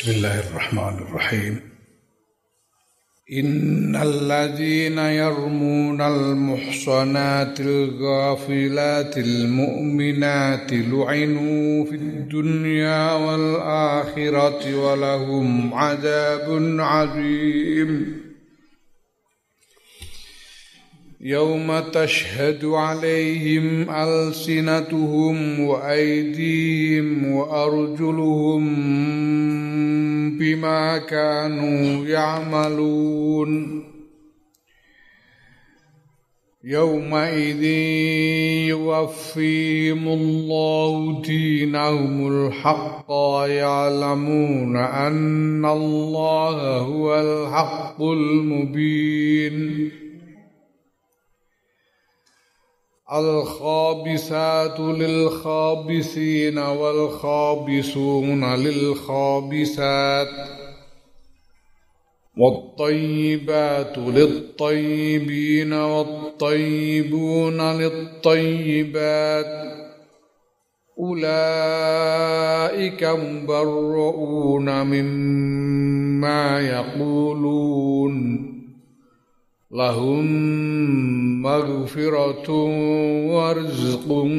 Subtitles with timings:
[0.00, 1.60] بسم الله الرحمن الرحيم.
[3.32, 18.19] إن الذين يرمون المحصنات الغافلات المؤمنات لعنوا في الدنيا والآخرة ولهم عذاب عظيم.
[21.22, 28.64] يوم تشهد عليهم ألسنتهم وأيديهم وأرجلهم
[30.38, 33.84] بما كانوا يعملون.
[36.64, 37.62] يومئذ
[38.68, 49.90] يوفيهم الله دينهم الحق ويعلمون أن الله هو الحق المبين.
[53.12, 60.28] الخابسات للخابسين والخابسون للخابسات
[62.38, 69.46] والطيبات للطيبين والطيبون للطيبات
[71.00, 78.59] أولئك مبرؤون مما يقولون
[79.70, 80.26] lahum
[81.46, 84.32] maghfiratun warzqun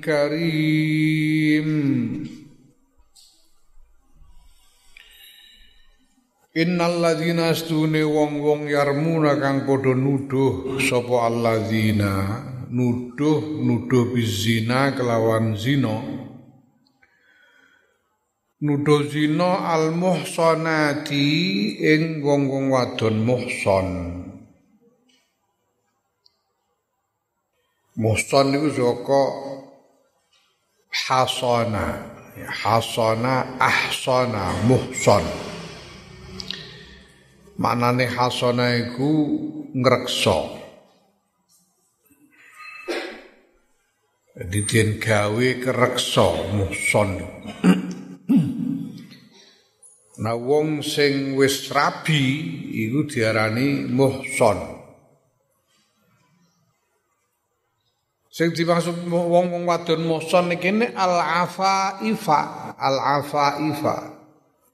[0.00, 1.68] karim.
[6.56, 12.40] Innal ladzina astune wong-wong yarmuna kang padha nuduh sapa alladzina
[12.72, 16.00] nuduh nuduh bizina kelawan zina.
[18.64, 21.28] Nuduh zina al muhsanati
[21.76, 24.19] ing wong-wong wadon muhsan
[28.00, 29.22] Muhsan itu saka
[30.88, 32.00] hasana,
[32.48, 35.20] hasana ahsana muhsan.
[37.60, 39.12] Maknane hasana iku
[39.76, 40.38] ngreksa.
[44.32, 47.20] Jadi den gawe kereksa muhsan.
[50.24, 52.24] Nah wong sing wis rabi
[52.80, 54.79] iku diarani muhsan.
[58.30, 62.40] Sing dimaksud wong-wong wadon muson iki al afaifa,
[62.78, 64.22] al afaifa.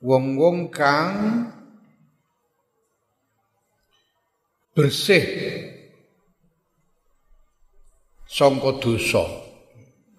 [0.05, 1.49] Wong-wong kang
[4.77, 5.25] bersih
[8.28, 9.25] sangka dosa.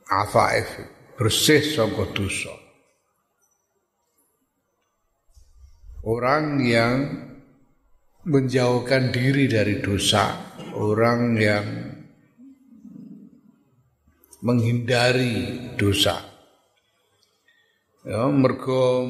[0.09, 0.81] Afaif,
[1.13, 2.49] bersih sangka dosa.
[6.01, 7.21] Orang yang
[8.25, 11.86] menjauhkan diri dari dosa, orang yang
[14.41, 16.21] menghindari dosa.
[18.07, 19.03] Ya, mergo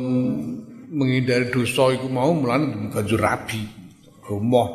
[0.89, 3.61] menghindari dosa iku mau mulane banjur rabi,
[4.23, 4.69] gomoh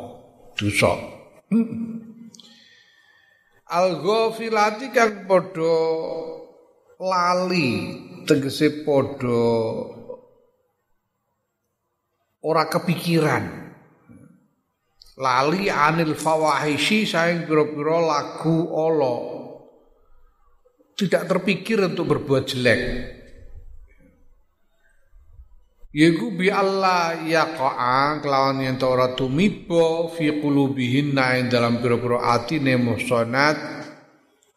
[0.53, 0.93] dosa.
[3.73, 5.75] Al-ghafilati kang padha
[7.01, 7.69] lali
[8.29, 9.41] tegese padha
[12.45, 13.45] ora kepikiran
[15.17, 19.32] lali anil fawahishi saing pira-pira lagu Allah
[20.93, 22.81] tidak terpikir untuk berbuat jelek.
[25.93, 33.57] Yaiku bi Allah yaqa'a kelawan yen ora tumiba fi qulubihin ing dalam pira-pira atine muhsanat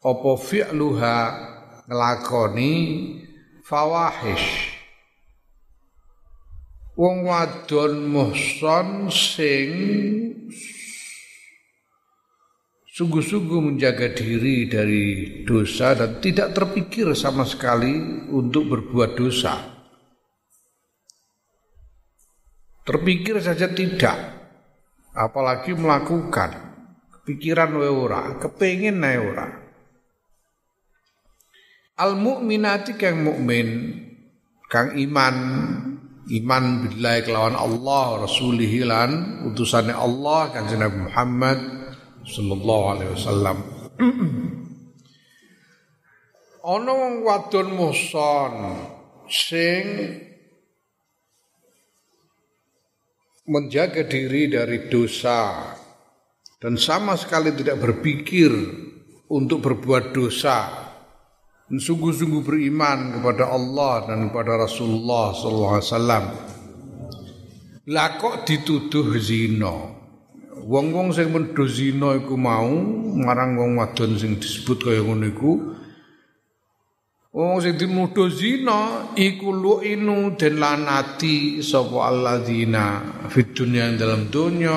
[0.00, 1.16] apa fi'luha
[1.84, 2.74] nglakoni
[3.68, 4.80] fawahish.
[6.97, 9.70] Wong wadon muhson sing
[12.97, 15.05] sungguh-sungguh menjaga diri dari
[15.45, 19.77] dosa dan tidak terpikir sama sekali untuk berbuat dosa.
[22.87, 24.17] Terpikir saja tidak,
[25.12, 26.65] apalagi melakukan.
[27.27, 27.75] Pikiran
[28.39, 29.51] kepengin nae ora.
[31.99, 33.99] Al mukminati kang mukmin,
[34.71, 35.37] kang iman,
[36.31, 39.10] iman billahi kelawan Allah rasulihi lan
[39.51, 41.59] utusane Allah kanjeng Nabi Muhammad
[42.27, 43.57] sallallahu alaihi wasallam.
[46.67, 48.55] Ana wong wadon muson
[49.31, 49.87] sing
[53.47, 55.71] menjaga diri dari dosa
[56.59, 58.51] dan sama sekali tidak berpikir
[59.31, 60.83] untuk berbuat dosa.
[61.67, 66.25] Dan sungguh-sungguh beriman kepada Allah dan kepada Rasulullah sallallahu alaihi wasallam.
[67.91, 70.05] Lah kok dituduh zina
[70.66, 72.66] wong-wong sing medho zina iku mau
[73.22, 75.53] marang wong wadon sing disebut kaya ngono iku.
[77.30, 82.98] Wong sing dinuduh zina iku lu'inu den lanati sapa alladzina
[83.30, 84.74] fid dunya dalam dunya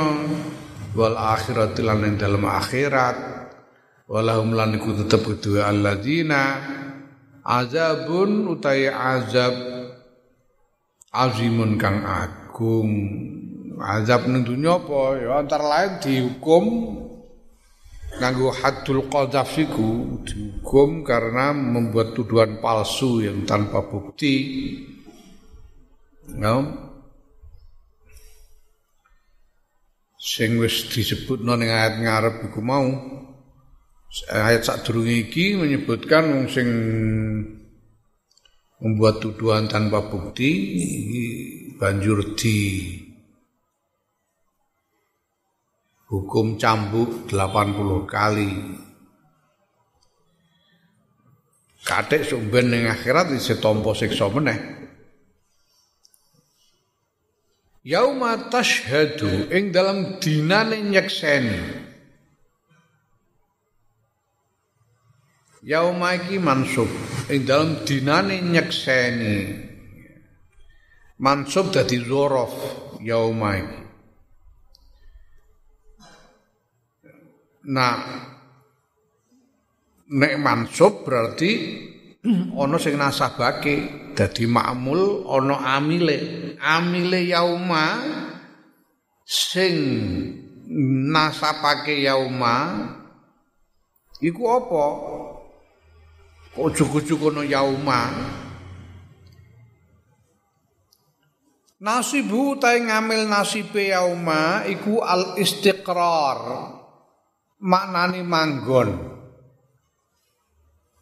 [0.94, 3.18] wal akhirat lan ing dalam akhirat.
[4.09, 6.77] Walahum lan iku tetep kedua alladzina.
[7.50, 9.57] Azabun utai azab
[11.09, 12.94] azimun kang agung
[13.79, 16.63] azab ning dunya apa ya antara lain dihukum
[18.19, 24.35] nganggo haddul qadzaf iku dihukum karena membuat tuduhan palsu yang tanpa bukti.
[26.35, 26.55] No?
[30.19, 32.85] Sing wis disebutno ning ayat ngarep iku mau
[34.29, 36.69] ayat sadurunge iki menyebutkan wong sing
[38.83, 40.51] membuat tuduhan tanpa bukti
[41.79, 42.57] banjur di
[46.09, 48.51] hukum cambuk 80 kali.
[51.85, 54.57] Katik sumben ning akhirat isih tampa siksa meneh.
[57.85, 61.88] Yauma tashhadu ing dalam dinane nyekseni.
[65.65, 66.89] Yauma iki mansub
[67.31, 69.38] ing dalam dinane nyekseni.
[71.19, 72.53] Mansub dadi zorof
[73.01, 73.88] yauma iki.
[77.67, 78.00] Nah,
[80.07, 81.51] nek mansub berarti
[82.56, 83.75] ana sing nasabake
[84.15, 86.56] dadi makmul ana amile.
[86.59, 88.00] Amile yauma
[89.27, 89.75] sing
[91.11, 92.88] nasabake yauma
[94.23, 94.85] iku apa?
[96.55, 98.01] Kok no yauma?
[101.79, 106.78] Nasibu ta ngamil nasibe yauma iku al istiqrar
[107.59, 108.89] maknane manggon.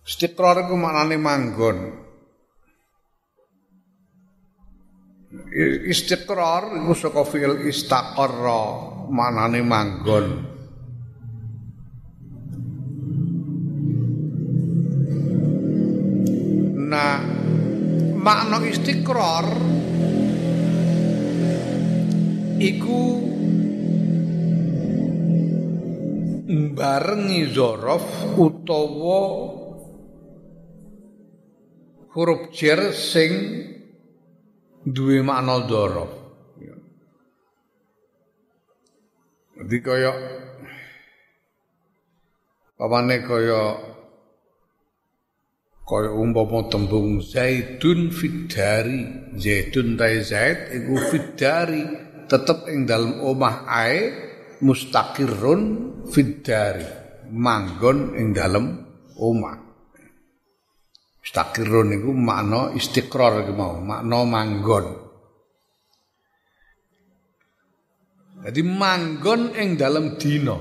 [0.07, 1.77] Istiqrar iku maknane manggon.
[5.91, 8.61] Istiqrar iku saka fi'il istaqarra,
[9.11, 10.27] maknane manggon.
[16.87, 17.19] Nah,
[18.15, 19.47] makna istiqrar
[22.63, 23.01] iku
[26.47, 28.07] barengi zorof
[28.39, 29.21] utawa
[32.15, 33.31] huruf jer sing
[34.87, 36.11] duwe makna dzaraf.
[39.57, 40.13] Jadi kaya
[42.79, 43.63] pamane kaya
[45.83, 51.83] kaya umpama tembung zaidun fidari, zaidun ta zaid iku fidari
[52.31, 54.26] tetep ing dalem omah ae
[54.63, 55.61] mustaqirrun
[56.09, 56.85] fiddari
[57.31, 58.65] manggon ing dalem
[59.17, 59.67] omah
[61.27, 64.85] Mustaqirrun niku makna istiqrar iku mau, makna manggon.
[68.47, 70.55] Jadi manggon ing dalem dina.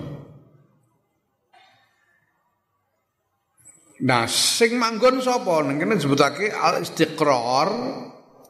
[4.03, 5.63] Nah, sing manggon sapa?
[5.63, 7.71] Ning kene disebutake al istiqrar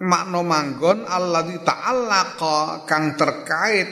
[0.01, 3.89] makna manggon alladzi ta'allaqa kang terkait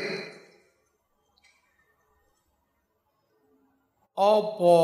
[4.14, 4.78] apa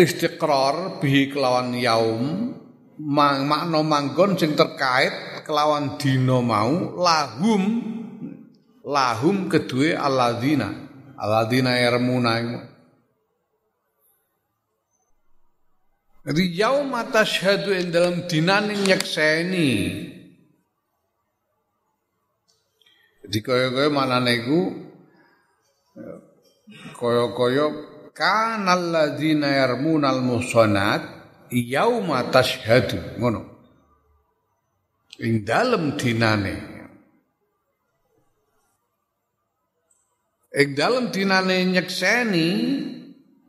[0.00, 2.56] istiqrar bihi kelawan yaum?
[3.02, 7.82] Mang, makna manggon sing terkait kelawan dina mau lahum
[8.86, 10.70] lahum kedue alladzina.
[11.18, 12.68] Alladzina yarmuna
[16.22, 19.70] Jadi yaum tashhadu ing dalam dinane nyekseni.
[23.26, 24.60] Jadi kaya-kaya manane iku
[26.94, 31.02] kaya-kaya kanal ladzina yarmunal muhsanat
[31.52, 33.18] yauma tashhadu.
[33.20, 33.40] Ngono.
[35.20, 36.56] Ing dalem dinane.
[40.52, 42.48] Ing dalem dinane nyekseni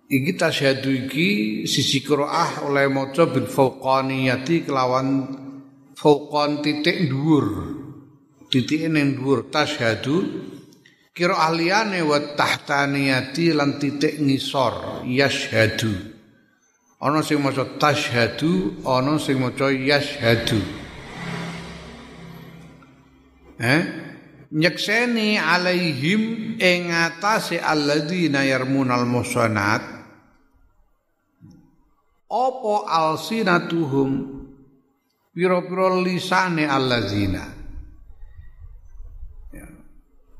[0.07, 1.29] iki tasyhadu iki
[1.67, 5.07] sisi qiraah oleh maca bil fauqaniyati kelawan
[5.95, 7.47] fauqan titik dhuwur.
[8.51, 10.15] Titik ning dhuwur tasyhadu
[11.13, 15.93] kira ahliyane wa tahtaniyati lan titik ngisor yashhadu.
[16.97, 20.57] Ana sing maca tashhadu ana sing maca yashhadu.
[23.61, 23.81] Eh?
[24.53, 29.81] Nyekseni alaihim ing atase alladzina yarmunal musanat
[32.29, 34.09] apa alsinatuhum?
[35.33, 37.62] Pira-pira lisane alladzina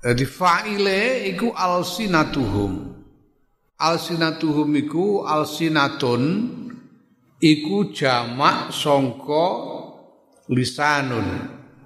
[0.04, 2.92] Jadi fa'ile iku alsinatuhum.
[3.80, 6.24] Alsinatuhum iku alsinatun
[7.40, 9.48] iku jamak songko
[10.52, 11.28] lisanun.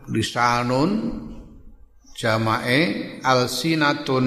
[0.10, 0.92] Lisanun
[2.18, 2.82] jamae
[3.22, 4.26] alsinatun.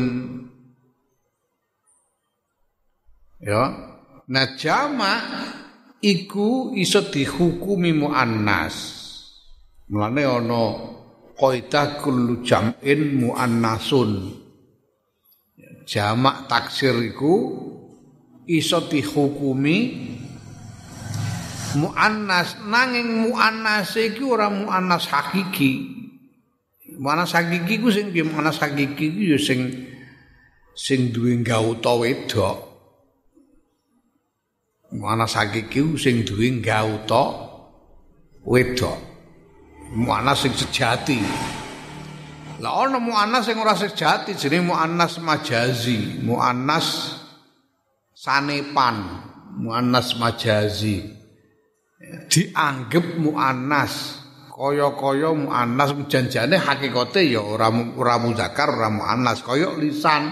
[3.43, 3.63] Ya.
[4.31, 5.23] Nah jamak
[5.99, 9.03] iku iso dihukumi muannas.
[9.91, 10.65] Mulane ana
[11.41, 14.37] kaidah kullu jam'in muannasun.
[15.89, 17.35] Jamak taksir iku
[18.45, 19.77] iso dihukumi
[21.81, 22.61] muannas.
[22.61, 25.99] Nanging muannas iki ora muannas hakiki.
[27.01, 28.29] Muannas hakiki ku sing piye?
[28.29, 29.73] Muannas hakiki ku ya sing
[30.77, 32.59] sing duwe gauta wedok.
[34.95, 37.51] Muannas hakiki ku sing duwe gauta
[38.45, 39.10] wedok
[39.95, 41.19] muannas sing sejati.
[42.61, 47.19] Lah ana muannas sing ora sejati jenenge muannas majazi muannas
[48.15, 48.97] sanepan
[49.59, 51.19] muannas majazi.
[52.31, 54.19] Dianggap muannas
[54.51, 59.43] kaya-kaya muannas janjane hakikate ya ora ora muzakkar ora muannas.
[59.43, 60.29] Kaya lisan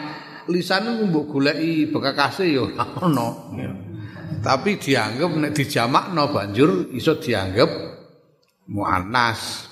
[0.52, 3.28] lisan mbok goleki bekakase ya ora ono.
[4.38, 7.97] Tapi dianggap nek dijamakno banjur iso dianggap
[8.68, 9.66] muannas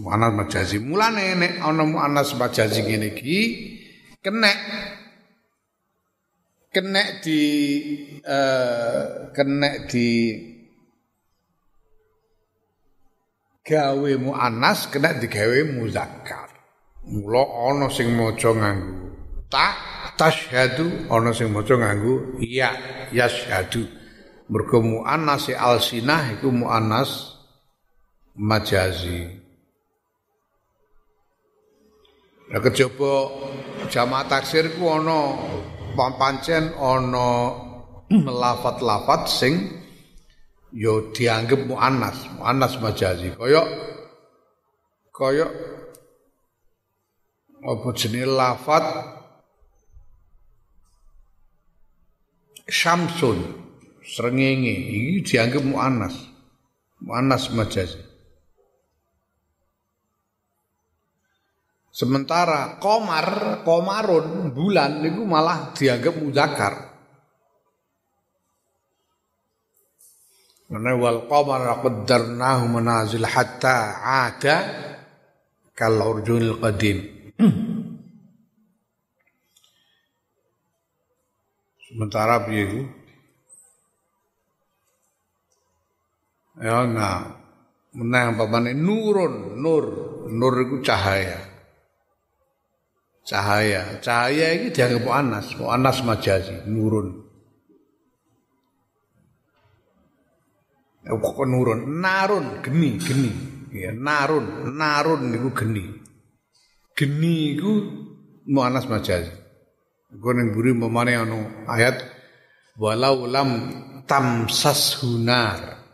[0.00, 3.40] muannas majazi mulane nek ana muannas majazi ngene iki
[4.24, 4.58] kenek
[6.72, 7.40] kenek di
[8.24, 10.08] uh, kenek di
[13.68, 16.48] gawe muannas kena digawe muzakkar.
[17.08, 19.12] Mula ana sing maca nganggo
[19.52, 19.76] ta
[20.16, 22.72] tasyhadu ana sing maca nganggo ya
[23.12, 23.84] yasyhadu.
[24.48, 27.36] Mergo muannas alsinah iku muannas
[28.38, 29.26] majazi.
[32.48, 33.28] Lah kejaba
[33.92, 35.36] jamaah taksir ku ana
[35.98, 37.52] pancen ana
[38.08, 39.54] lafat-lafat sing
[40.72, 43.36] yo dianggap muannas, muannas majazi.
[43.36, 43.62] Kaya
[45.12, 45.46] kaya
[47.58, 48.86] apa jenenge lafat
[52.68, 53.40] Syamsun
[54.04, 56.16] srengenge iki dianggap muannas.
[57.00, 58.07] Muannas majazi.
[61.98, 66.74] Sementara komar, komarun, bulan itu malah dianggap muzakkar.
[70.70, 74.56] Karena wal qamara qaddarnahu manazil hatta ada
[75.74, 77.02] kal urjunil qadim.
[81.82, 82.86] Sementara piye?
[86.62, 87.26] Ya nah,
[87.90, 89.84] menang papane nurun, nur,
[90.30, 91.47] nur iku cahaya.
[93.28, 97.28] Cahaya, cahaya iki dianggap anas, anas majazi, nurun.
[101.04, 102.00] kok nurun?
[102.00, 103.32] Narun geni geni.
[103.76, 105.84] Ya narun narun niku geni.
[106.96, 107.72] Geni iku
[108.48, 109.32] muannas majazi.
[110.08, 112.00] Iku ning buri memane anu ayat
[112.80, 113.50] walau lam
[114.08, 115.84] tamsas hunar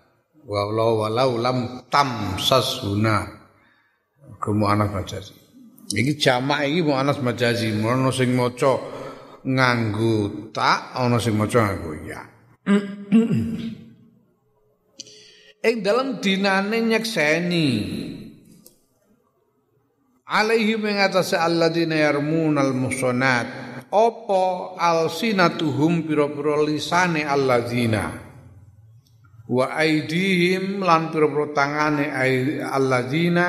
[0.47, 3.27] walau walau lam tamsas hunar
[4.39, 5.44] ke muannas majazi
[5.95, 8.75] iki jamak iki muannas majazi ono sing maca
[9.47, 12.21] nganggo tak ana sing maca nganggo ya.
[15.65, 17.69] Ing dalam dinane nyekseni.
[20.29, 23.47] Alaihi mengatasi alladzina yarmunal muhsanat.
[23.89, 28.25] Apa alsinatuhum pira-pira lisane alladzina
[29.45, 32.09] wa aidihim lan pira-pira tangane
[32.65, 33.47] alladzina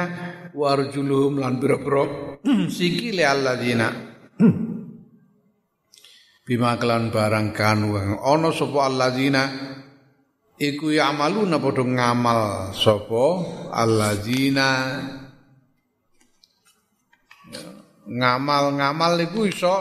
[0.52, 2.35] wa arjuluhum lan pira-pira
[2.70, 3.90] sikile alladzina.
[6.46, 9.44] Bima kelan barang kanu ana sapa alladzina?
[10.56, 12.42] Iku ya'maluna padha ngamal
[12.78, 13.26] sapa
[13.74, 14.70] alladzina?
[18.06, 19.76] Ngamal-ngamal iku iso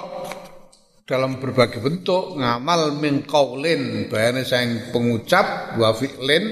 [1.04, 2.40] dalam berbagai bentuk.
[2.40, 6.44] Ngamal min qaulin bayane saing pengucap wa fi'lin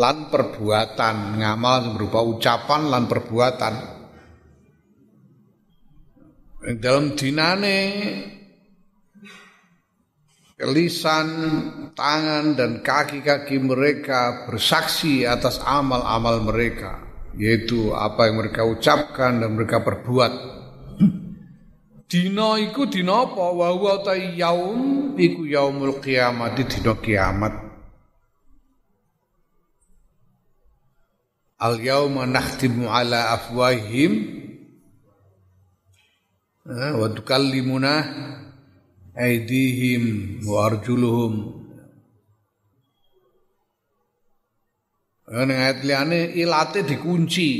[0.00, 1.36] lan perbuatan.
[1.36, 3.99] Ngamal berupa ucapan lan perbuatan
[6.60, 7.80] dalam dinane
[10.60, 11.28] lisan,
[11.96, 17.00] tangan dan kaki-kaki mereka bersaksi atas amal-amal mereka,
[17.32, 20.60] yaitu apa yang mereka ucapkan dan mereka perbuat.
[22.10, 23.44] Dino iku dino apa?
[23.54, 27.54] Wa huwa yaum iku yaumul kiamat dino kiamat.
[31.60, 34.42] Al yauma nakhtimu ala afwahim
[36.70, 37.92] wa tukallimuna
[39.18, 41.60] aidihim wa arjuluhum
[45.30, 47.50] Ning ayat liyane ilate dikunci.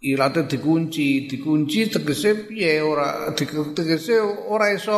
[0.00, 4.92] Ilate dikunci, dikunci tegese piye ora tegese ora iso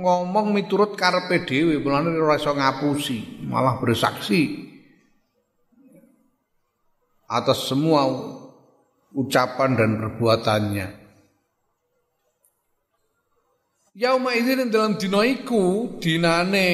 [0.00, 4.64] ngomong miturut karepe dhewe, mulane ora iso ngapusi, malah bersaksi
[7.28, 8.08] atas semua
[9.12, 11.03] ucapan dan perbuatannya.
[13.94, 16.66] Yauma idzin dalam dina iku dinane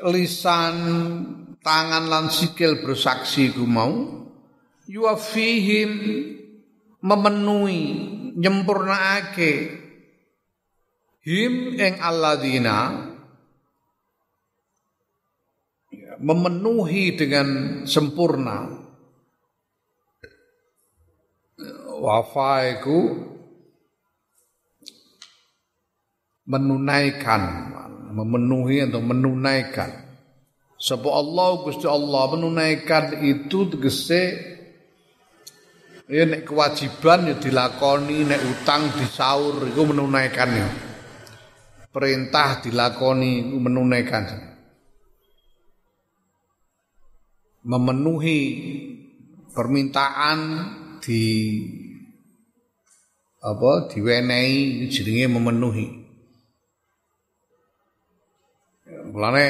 [0.00, 0.76] lisan
[1.60, 4.24] tangan lan sikil bersaksi ku mau
[4.88, 5.92] yuafihim
[7.04, 7.84] memenuhi
[8.40, 9.52] nyempurnaake
[11.20, 12.96] him ing alladzina
[15.92, 17.48] ya, memenuhi dengan
[17.84, 18.88] sempurna.
[21.98, 23.00] Wafa iku
[26.48, 27.68] menunaikan
[28.16, 30.08] memenuhi atau menunaikan
[30.78, 34.22] Sebab Allah Gusti Allah menunaikan itu tegese
[36.06, 40.68] ya kewajiban ya dilakoni nek utang disaur iku menunaikan ya.
[41.90, 44.22] Perintah dilakoni iku menunaikan.
[47.66, 48.40] Memenuhi
[49.50, 50.38] permintaan
[51.02, 51.26] di
[53.42, 56.07] apa diwenehi jenenge memenuhi.
[59.18, 59.46] Mulane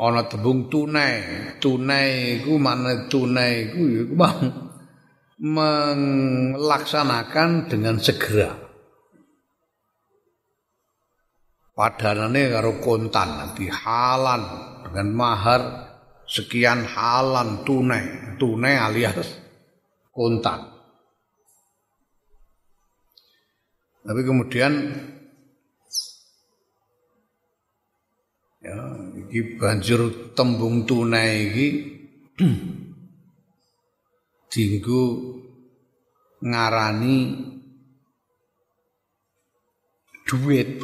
[0.00, 1.20] ana tembung tunai.
[1.60, 4.08] Tunai iku makna tunai iku ya
[5.36, 8.56] melaksanakan dengan segera.
[11.76, 14.48] Padanane karo kontan nanti halan
[14.88, 15.60] dengan mahar
[16.24, 19.28] sekian halan tunai, tunai alias
[20.08, 20.72] kontan.
[24.08, 24.72] Tapi kemudian
[28.66, 28.78] ya
[29.22, 31.68] iki banjur tembung tunai iki
[34.50, 35.02] dinggo
[36.42, 37.18] ngarani
[40.26, 40.82] duit.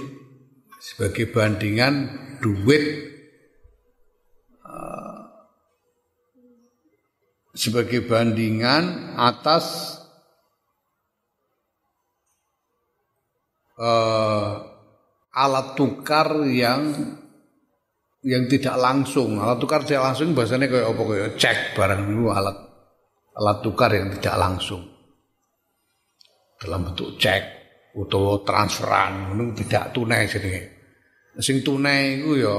[0.83, 2.11] Sebagai bandingan
[2.42, 3.07] duit
[4.66, 5.31] uh,
[7.55, 9.95] sebagai bandingan atas
[13.79, 14.59] uh,
[15.31, 17.22] alat tukar yang
[18.23, 19.39] yang tidak langsung.
[19.39, 22.57] Alat tukar tidak langsung bahasanya kayak apa kayak cek barang itu alat
[23.35, 24.83] alat tukar yang tidak langsung.
[26.63, 27.43] Dalam bentuk cek
[27.93, 30.63] atau transferan itu tidak tunai jenenge.
[31.43, 32.55] Sing tunai itu ya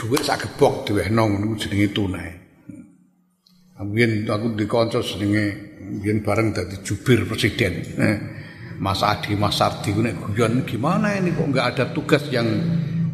[0.00, 2.30] duit sak gebok diwehno niku jenenge tunai.
[3.78, 5.44] Mungkin aku dikonco jenenge
[5.78, 7.84] mungkin bareng dadi jubir presiden.
[8.78, 12.46] Mas Adi Mas Sardi nek guyon gimana ini kok enggak ada tugas yang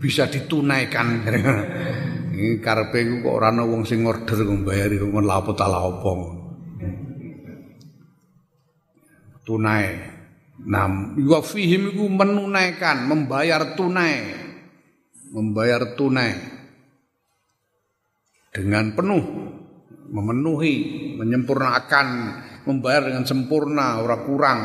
[0.04, 1.24] bisa ditunaikan.
[2.36, 5.66] Ini karepe kok ora ana wong sing order kok mbayari kok lha apa ta.
[9.48, 10.12] Tunai.
[10.64, 14.32] Nam yuafihim iku menunaikan, membayar tunai.
[15.32, 16.32] Membayar tunai.
[18.54, 19.24] Dengan penuh
[20.14, 20.74] memenuhi,
[21.16, 22.06] menyempurnakan,
[22.68, 24.60] membayar dengan sempurna, ora kurang.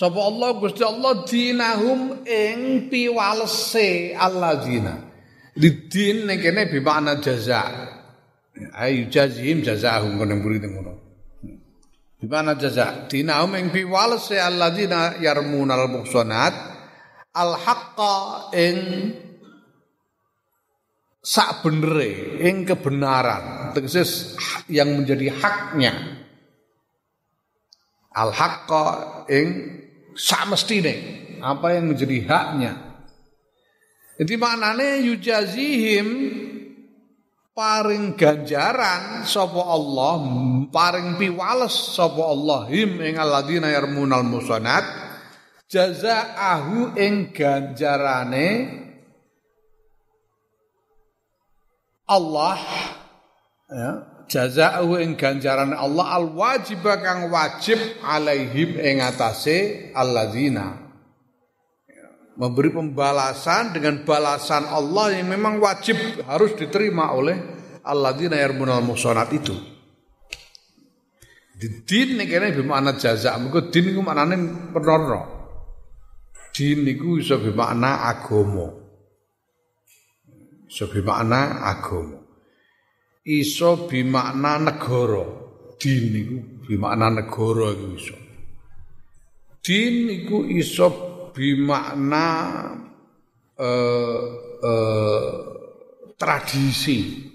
[0.00, 4.96] Sapa Allah Gusti Allah dinahum ing piwalese alladzina.
[5.60, 7.68] Lidin ning kene bi makna jaza.
[8.80, 10.92] Ayu jazihim jazahum kono teng ngono.
[12.16, 13.12] Bi makna jaza.
[13.12, 16.56] Dinahum ing piwalese alladzina yarmunal muhsanat
[17.36, 18.16] al haqqa
[18.56, 18.76] ing
[21.20, 24.32] sak benere ing kebenaran tegese
[24.72, 25.92] yang menjadi haknya
[28.16, 28.84] al haqqa
[29.28, 29.79] ing
[30.14, 30.94] samestine
[31.40, 32.72] apa yang menjadi haknya.
[34.20, 36.06] Jadi maknane yujazihim
[37.56, 40.20] paring ganjaran sapa Allah,
[40.68, 44.84] paring piwales sapa Allah him ing alladzina yarmunal musanat
[45.70, 48.48] jazaahu ing ganjarane
[52.10, 52.58] Allah
[53.70, 53.90] ya.
[54.30, 60.86] Jazaahu ing ganjaran Allah al wajib kang wajib alaihim ing atase alladzina.
[62.38, 65.98] Memberi pembalasan dengan balasan Allah yang memang wajib
[66.30, 67.36] harus diterima oleh
[67.82, 69.52] alladzina yarmunal muhsanat itu.
[71.60, 74.36] Din nek kene bermakna jaza mergo din iku maknane
[74.72, 75.40] perkara
[76.56, 78.72] din iku iso bermakna agama
[80.64, 82.19] iso bermakna agama
[83.24, 85.24] iso bimakna negara.
[85.80, 86.36] Din iku
[86.68, 88.16] bimakna negara iku iso.
[89.64, 90.88] Din iku iso
[91.32, 92.26] bimakna
[93.60, 94.24] eh,
[94.64, 95.32] eh,
[96.20, 97.30] tradisi.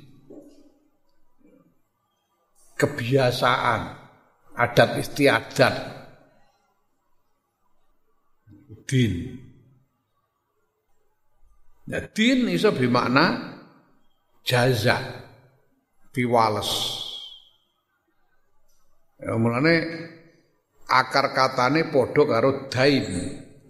[2.75, 3.81] kebiasaan,
[4.55, 5.75] adat istiadat.
[8.85, 9.13] Din.
[11.89, 13.57] Ya, din iso bermakna
[14.45, 15.24] jaza,
[16.15, 16.71] piwales.
[19.19, 19.75] Ya, mulane
[20.88, 23.08] akar katane padha karo dain.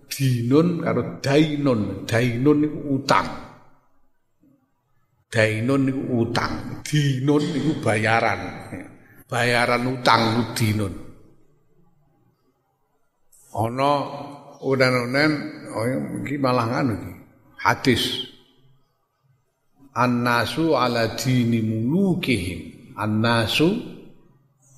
[0.06, 2.06] Dinun karo dainun.
[2.06, 3.46] Dainun iku utang.
[5.36, 8.40] Dainun niku utang, dinun niku bayaran.
[9.28, 10.94] Bayaran utang niku dinun.
[13.52, 13.92] Ana
[14.64, 15.32] unen-unen
[15.76, 15.86] oh
[16.24, 17.12] iki malah iki.
[17.60, 18.35] Hadis.
[19.96, 22.92] An-nasu ala dini mulukihim.
[23.00, 23.80] An-nasu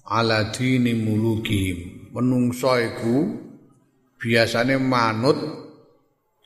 [0.05, 2.13] ala dini mulukihim.
[2.13, 3.25] Menungso iku
[4.21, 5.41] biasane manut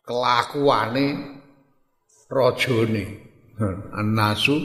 [0.08, 1.06] kelakuane
[2.32, 3.06] rajane.
[3.92, 4.56] An-nasu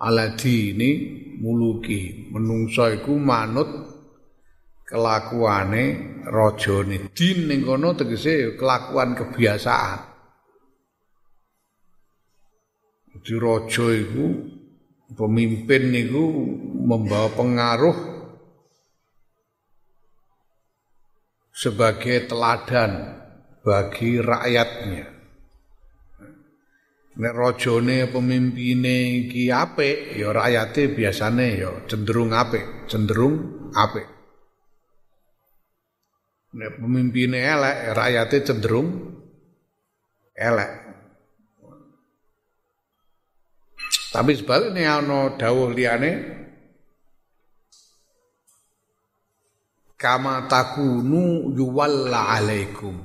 [0.00, 0.90] ala dini
[1.36, 2.32] muluki.
[2.32, 3.68] Menungso iku manut
[4.88, 5.84] kelakuane
[6.24, 7.12] rajane.
[7.12, 10.15] Din ning kono tegese kelakuan kebiasaan.
[13.26, 14.38] Di raja iku
[15.18, 16.30] pemimpin niku
[16.86, 17.98] membawa pengaruh
[21.50, 23.18] sebagai teladan
[23.66, 25.04] bagi rakyatnya.
[27.16, 33.34] Nek rajane pemimpine iki apik, ya rakyate biasane ya cenderung apik, cenderung
[33.74, 34.06] apik.
[36.54, 38.88] Nek pemimpine elek, ya rakyate cenderung
[40.38, 40.85] elek.
[44.16, 46.10] Tapi sebaliknya ana dawuh liyane
[50.00, 52.96] kama takunu yuwalla alaikum.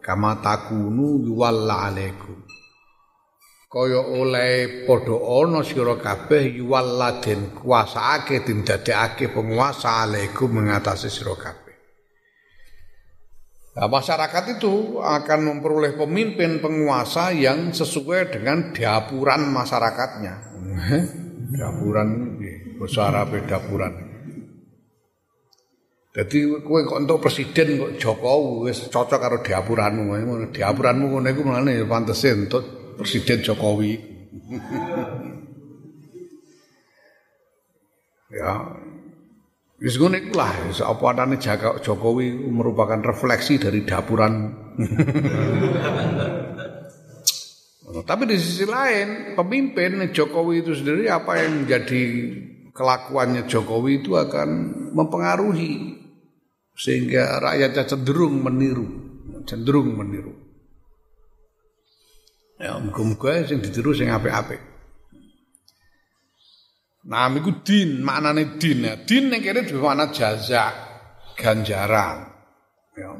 [0.00, 2.48] Kama takunu yuwalla alaikum
[3.68, 11.67] kaya oleh padha ana sira kabeh yuwalladen kuasaake dindadekake penguasa alaikum mengatasi sira kabeh.
[13.78, 20.34] Nah, masyarakat itu akan memperoleh pemimpin penguasa yang sesuai dengan dapuran masyarakatnya.
[21.54, 22.34] dapuran
[22.82, 23.94] bahasa Arab dapuran.
[26.10, 30.10] Jadi kowe kok untuk presiden kok Jokowi cocok karo dapuranmu.
[30.50, 32.62] Dapuranmu ngono iku mlane pantese untuk
[32.98, 33.94] Presiden Jokowi.
[38.34, 38.58] ya,
[39.78, 41.38] wis iku lah, apa adane
[41.82, 44.50] Jokowi merupakan refleksi dari dapuran.
[47.88, 52.02] Tapi di sisi lain, pemimpin Jokowi itu sendiri apa yang menjadi
[52.76, 54.48] kelakuannya Jokowi itu akan
[54.92, 55.98] mempengaruhi
[56.78, 58.86] sehingga rakyatnya cenderung meniru,
[59.48, 60.30] cenderung meniru.
[62.58, 64.58] Ya muga-muga sing ditiru sing apik-apik.
[67.08, 69.00] Nah, iku din, maknane din ya.
[69.00, 70.68] Din ning kene makna jaza,
[71.40, 72.28] ganjaran.
[72.92, 73.16] Ya.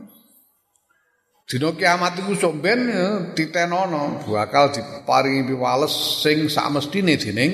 [1.49, 7.53] Dina kiamat iku sok ben ya, ditenono bakal diparingi piwales sing sak mestine dening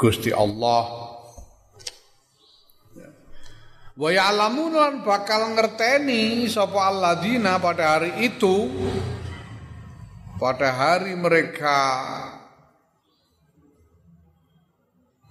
[0.00, 1.12] Gusti Allah.
[2.96, 3.12] Ya.
[4.00, 8.72] Wa ya'lamun bakal ngerteni sapa alladzina pada hari itu
[10.40, 11.76] pada hari mereka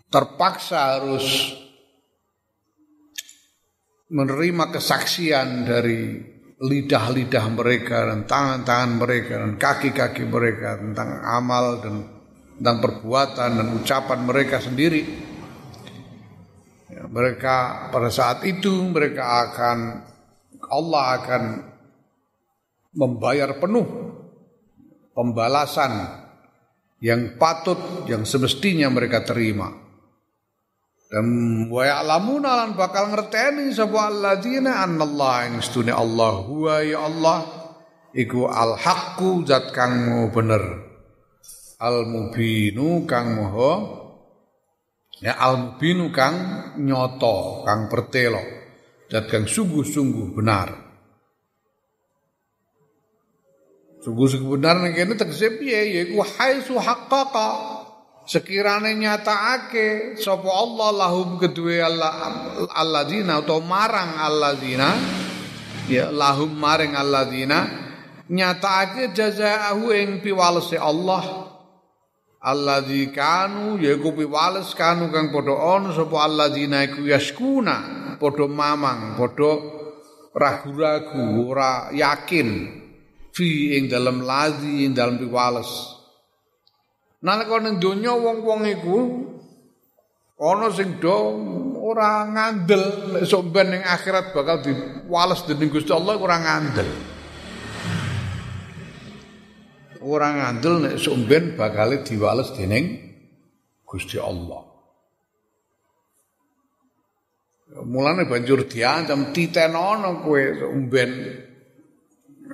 [0.10, 1.54] terpaksa harus
[4.10, 6.18] menerima kesaksian dari
[6.60, 11.96] lidah-lidah mereka dan tangan-tangan mereka dan kaki-kaki mereka tentang amal dan
[12.60, 15.02] tentang perbuatan dan ucapan mereka sendiri.
[16.92, 19.78] Ya, mereka pada saat itu mereka akan
[20.68, 21.44] Allah akan
[22.98, 23.88] membayar penuh
[25.16, 26.20] pembalasan
[27.00, 27.80] yang patut
[28.12, 29.89] yang semestinya mereka terima.
[31.10, 31.26] Dan
[31.74, 37.50] wa ya'lamuna lan bakal ngerteni sapa alladzina annallaha ing stune Allah huwa ya Allah
[38.14, 40.86] iku al haqqu zat kang bener.
[41.82, 43.72] Al mubinu kang moho
[45.18, 46.36] ya al mubinu kang
[46.78, 48.46] nyoto kang pertelo
[49.10, 50.70] zat kang sungguh-sungguh benar.
[54.06, 57.79] Sungguh-sungguh benar ning kene tegese piye yaiku haitsu haqqaqa
[58.30, 64.90] sekirane nyatakake sapa Allah lahum kedue alladzina atau marang alladzina
[65.90, 67.66] ya lahum maring alladzina
[68.30, 71.50] nyatakake jazaahu ing piwalese Allah.
[72.40, 79.60] Alladzi kanu yaiku piwales kanu kang padha ana sapa alladzina iku yaskuna padha mamang padha
[80.32, 82.80] ragu-ragu ora yakin
[83.36, 85.99] fi ing dalam lazi ing dalam piwales
[87.20, 88.98] nalika ning donya wong-wong iku
[90.40, 91.36] ana sing do
[91.84, 96.90] ora ngandel nek somben ning akhirat bakal diwales dening Gusti Allah ora ngandel.
[100.00, 102.86] Ora ngandel nek somben bakal diwales dening
[103.84, 104.64] Gusti Allah.
[107.70, 111.12] Mulane banjur diancam titenono kowe somben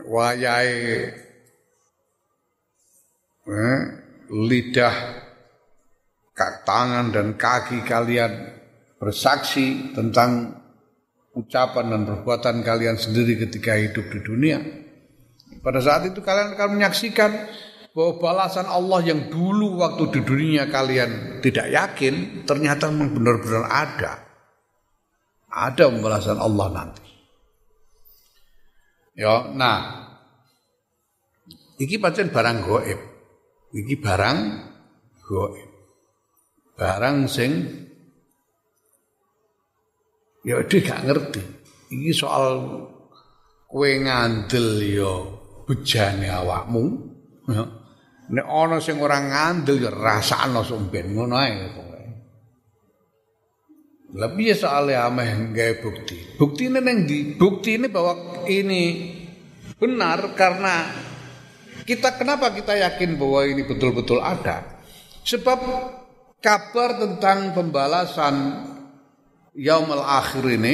[0.09, 0.97] wayahe
[3.45, 5.25] eh, lidah
[6.67, 8.51] tangan dan kaki kalian
[8.99, 10.59] bersaksi tentang
[11.35, 14.59] ucapan dan perbuatan kalian sendiri ketika hidup di dunia.
[15.63, 17.31] Pada saat itu kalian akan menyaksikan
[17.95, 24.13] bahwa balasan Allah yang dulu waktu di dunia kalian tidak yakin ternyata benar-benar ada.
[25.47, 27.07] Ada pembalasan Allah nanti.
[29.15, 30.11] Ya, nah,
[31.79, 33.14] iki pancen barang goib.
[33.75, 34.39] Iki barang
[35.27, 35.69] goib
[36.75, 37.51] barang sing
[40.47, 41.43] ya dia gak ngerti.
[41.95, 42.61] Ini soal
[43.67, 45.11] kue ngandel ya
[45.67, 46.83] bejane awakmu.
[47.51, 47.63] Ya.
[48.25, 51.53] Nek ana sing ora ngandel ya rasakno somben ngono ae
[54.15, 56.39] Lah piye soalé ameh gawe bukti?
[56.39, 59.11] Buktine neng di Bukti ini bahwa ini
[59.75, 60.87] benar karena
[61.85, 64.81] kita kenapa kita yakin bahwa ini betul-betul ada?
[65.21, 65.59] Sebab
[66.41, 68.35] kabar tentang pembalasan
[69.53, 70.73] yaumul akhir ini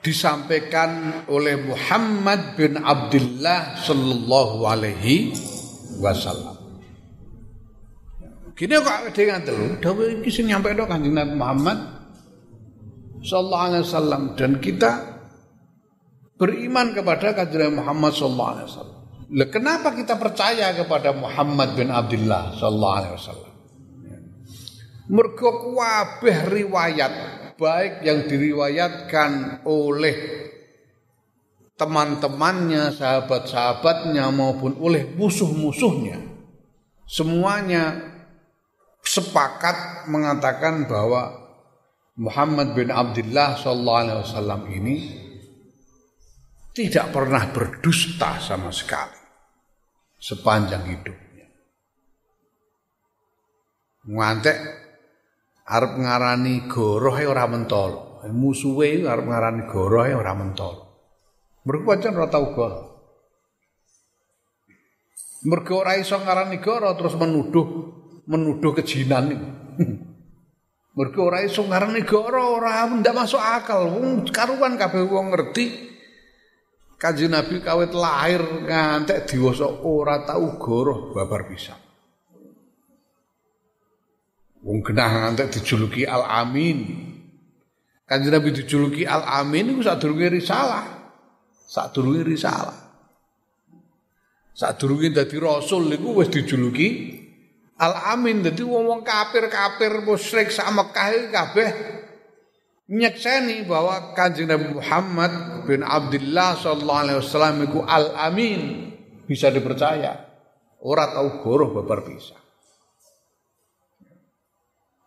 [0.00, 5.34] disampaikan oleh Muhammad bin Abdullah sallallahu alaihi
[6.00, 6.56] wasallam.
[8.56, 11.76] Kini kok ada yang ngatur, dawe iki sing nyampe Kanjeng Muhammad
[13.20, 15.15] sallallahu alaihi wasallam dan kita
[16.36, 18.98] beriman kepada Kanjeng Muhammad sallallahu alaihi wasallam.
[19.50, 23.52] Kenapa kita percaya kepada Muhammad bin Abdullah sallallahu alaihi wasallam?
[25.06, 27.12] Mergo kabeh riwayat
[27.56, 30.16] baik yang diriwayatkan oleh
[31.76, 36.36] teman-temannya, sahabat-sahabatnya maupun oleh musuh-musuhnya
[37.06, 38.02] semuanya
[39.06, 41.46] sepakat mengatakan bahwa
[42.18, 44.96] Muhammad bin Abdullah sallallahu alaihi wasallam ini
[46.76, 49.16] tidak pernah berdusta sama sekali
[50.20, 51.48] sepanjang hidupnya.
[54.12, 54.58] Ngantek
[55.64, 58.20] arep ngarani gorohe ora mentolo.
[58.28, 60.82] Musuhe arep ngarani gorohe ora mentolo.
[61.64, 62.80] Mergo pancen ora tau goro.
[65.48, 67.66] Mergo ora iso ngarani goro terus menuduh
[68.28, 69.48] menuduh kejinan niku.
[71.00, 73.96] Mergo ora iso ngarani goro ora ndak masuk akal.
[73.96, 75.85] Wong karuan kabeh wong ngerti
[76.96, 81.76] Kanjeng Nabi kawit lahir ngantek diwasa ora tau goroh babar bisa.
[84.64, 86.88] Wong genah ngantek dijuluki Al Amin.
[88.08, 90.84] Kanjeng Nabi dijuluki Al Amin iku sadurunge risalah.
[91.68, 92.78] Sadurunge risalah.
[94.56, 97.12] Sadurunge dadi rasul niku wis dijuluki
[97.76, 98.40] Al Amin.
[98.40, 101.95] Dadi wong-wong kafir-kafir musyrik sak Mekah kabeh
[102.86, 105.32] nyekseni bahwa kanjeng Nabi Muhammad
[105.66, 108.60] bin Abdullah sallallahu alaihi wasallam itu al amin
[109.26, 110.22] bisa dipercaya.
[110.86, 112.46] Ora tahu goroh babar bisa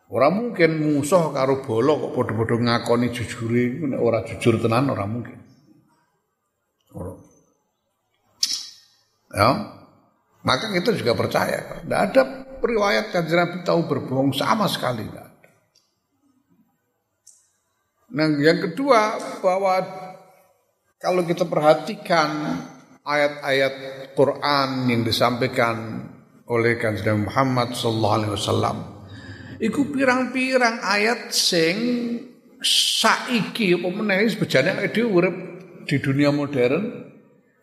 [0.09, 5.37] ora mungkin musuh karo bolo kok padha-padha ngakoni jujure nek ora jujur tenan ora mungkin.
[6.97, 7.13] Ora.
[9.29, 9.49] Ya.
[10.41, 12.21] Maka kita juga percaya tidak ada
[12.65, 15.28] riwayat kanjeng Nabi tahu berbohong sama sekali enggak
[18.19, 19.79] Nah, yang kedua bahwa
[20.99, 22.59] kalau kita perhatikan
[23.07, 23.73] ayat-ayat
[24.11, 26.03] Quran yang disampaikan
[26.51, 28.77] oleh Kanjeng Muhammad sallallahu alaihi wasallam
[29.63, 31.77] iku pirang-pirang ayat sing
[32.59, 35.29] saiki apa meneh bejane dhewe
[35.87, 37.07] di dunia modern.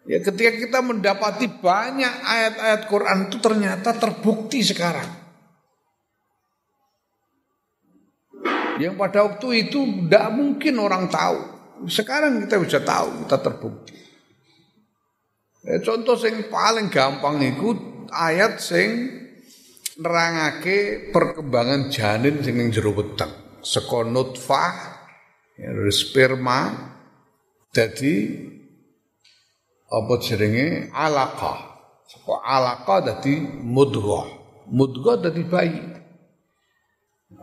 [0.09, 5.26] Ya ketika kita mendapati banyak ayat-ayat Quran itu ternyata terbukti sekarang
[8.77, 11.39] Yang pada waktu itu tidak mungkin orang tahu.
[11.89, 13.97] Sekarang kita bisa tahu, kita terbukti.
[15.67, 17.75] Ya, contoh yang paling gampang itu
[18.15, 19.11] ayat sing
[19.99, 23.33] nerangake perkembangan janin sing ning jero weteng.
[24.07, 24.73] Nutfah
[25.59, 26.71] ya, sperma
[27.75, 28.15] jadi
[29.91, 31.59] apa jenenge alaqah.
[32.07, 33.35] Saka alaqah dadi
[33.67, 34.27] mudghah.
[34.71, 35.83] Mudghah dadi bayi.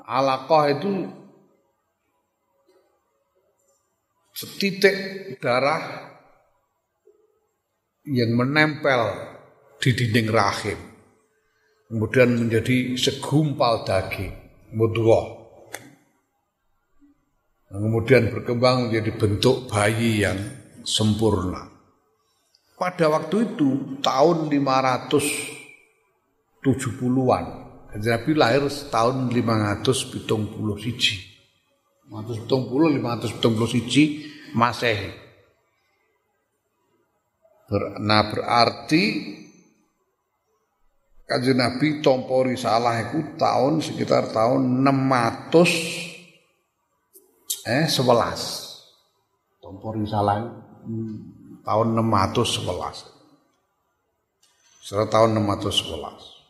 [0.08, 0.92] Alaqah itu
[4.34, 4.96] setitik
[5.40, 6.12] darah
[8.04, 9.02] yang menempel
[9.80, 10.80] di dinding rahim
[11.88, 14.34] kemudian menjadi segumpal daging
[14.74, 15.44] mudghah
[17.74, 20.38] kemudian berkembang menjadi bentuk bayi yang
[20.86, 21.74] sempurna.
[22.78, 27.46] Pada waktu itu tahun 570-an.
[27.94, 31.33] Nabi lahir tahun 570 siji.
[32.12, 34.04] 570 570 siji
[34.54, 35.12] Masehi.
[38.04, 39.04] Nah berarti
[41.24, 45.56] Kanjeng Nabi tompo risalah itu tahun sekitar tahun 600
[47.64, 49.64] eh 11.
[49.64, 50.44] Tompo risalah
[50.84, 53.08] hmm, tahun 611.
[54.84, 56.43] Setelah tahun 611.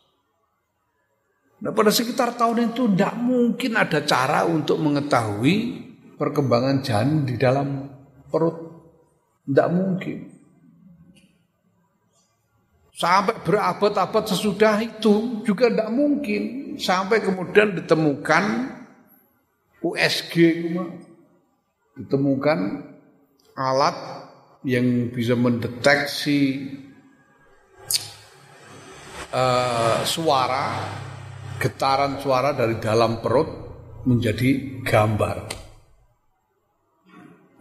[1.63, 5.55] Nah pada sekitar tahun itu tidak mungkin ada cara untuk mengetahui
[6.19, 7.87] perkembangan janin di dalam
[8.27, 8.83] perut.
[9.47, 10.17] Tidak mungkin.
[12.93, 16.75] Sampai berabad-abad sesudah itu juga tidak mungkin.
[16.75, 18.43] Sampai kemudian ditemukan
[19.83, 20.35] USG,
[21.95, 22.59] ditemukan
[23.55, 23.97] alat
[24.63, 26.71] yang bisa mendeteksi
[29.35, 30.87] uh, suara,
[31.59, 33.49] getaran suara dari dalam perut
[34.07, 35.37] menjadi gambar.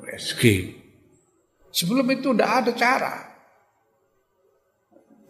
[0.03, 0.43] USG.
[1.73, 3.15] Sebelum itu tidak ada cara.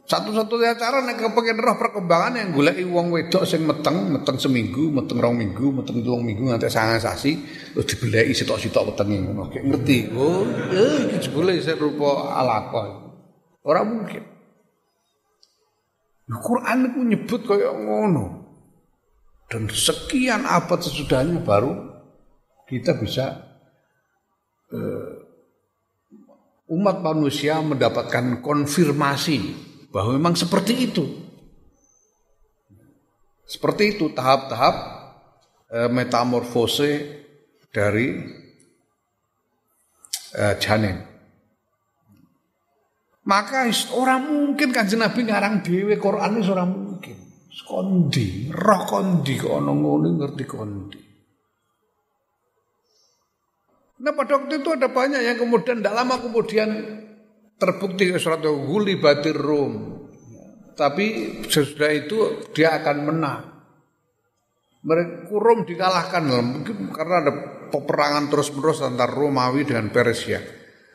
[0.03, 5.23] Satu-satunya cara nek kepengen roh perkembangan yang goleki wong wedok sing meteng, meteng seminggu, meteng
[5.23, 7.39] rong minggu, meteng tuang minggu nganti sangat sasi
[7.73, 9.49] terus dibeleki sitok-sitok wetenge ngono.
[9.49, 9.99] Kayak ngerti.
[10.13, 10.43] Oh,
[10.75, 12.87] eh iki jebule rupa alaqah.
[13.63, 14.23] Ora mungkin.
[16.35, 18.42] Al-Quran itu nyebut kayak ngono.
[19.53, 21.77] Dan sekian abad sesudahnya baru
[22.65, 23.37] kita bisa
[24.73, 25.13] uh,
[26.73, 29.53] umat manusia mendapatkan konfirmasi
[29.93, 31.05] bahwa memang seperti itu.
[33.45, 34.77] Seperti itu tahap-tahap
[35.69, 37.21] e, metamorfose
[37.69, 38.17] dari
[40.33, 40.97] e, janin.
[43.29, 46.71] Maka orang mungkin kan Nabi ngarang dewe Quran itu orang.
[47.53, 51.01] Kondi, roh kondi kok ngono ngerti kondi.
[54.03, 56.69] Nah pada waktu itu ada banyak yang kemudian tidak lama kemudian
[57.61, 60.01] terbukti surat Huli batir Rum.
[60.73, 63.43] Tapi sesudah itu dia akan menang.
[64.83, 67.33] Mereka Rum dikalahkan mungkin karena ada
[67.69, 70.41] peperangan terus-menerus antara Romawi dengan Persia.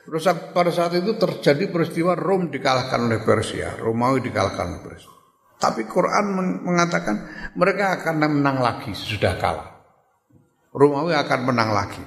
[0.04, 5.17] Terus pada saat itu terjadi peristiwa Rom dikalahkan oleh Persia, Romawi dikalahkan oleh Persia.
[5.58, 7.15] Tapi Quran mengatakan
[7.58, 9.74] mereka akan menang lagi sudah kalah.
[10.70, 12.04] Romawi akan menang lagi.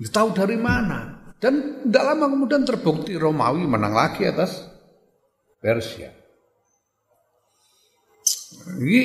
[0.00, 1.20] Tahu dari mana?
[1.42, 4.62] Dan tidak lama kemudian terbukti Romawi menang lagi atas
[5.58, 6.14] Persia.
[8.80, 9.02] Ini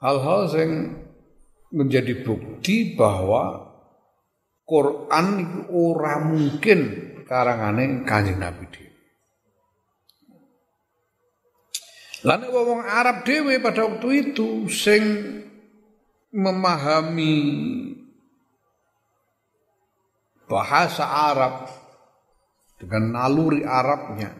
[0.00, 0.72] hal-hal yang
[1.70, 3.68] menjadi bukti bahwa
[4.64, 6.78] Quran itu ora mungkin
[7.26, 8.66] karangane Kanjeng Nabi
[12.20, 15.02] Lan wong Arab dhewe pada waktu itu sing
[16.36, 17.36] memahami
[20.44, 21.70] bahasa Arab
[22.76, 24.36] dengan naluri Arabnya.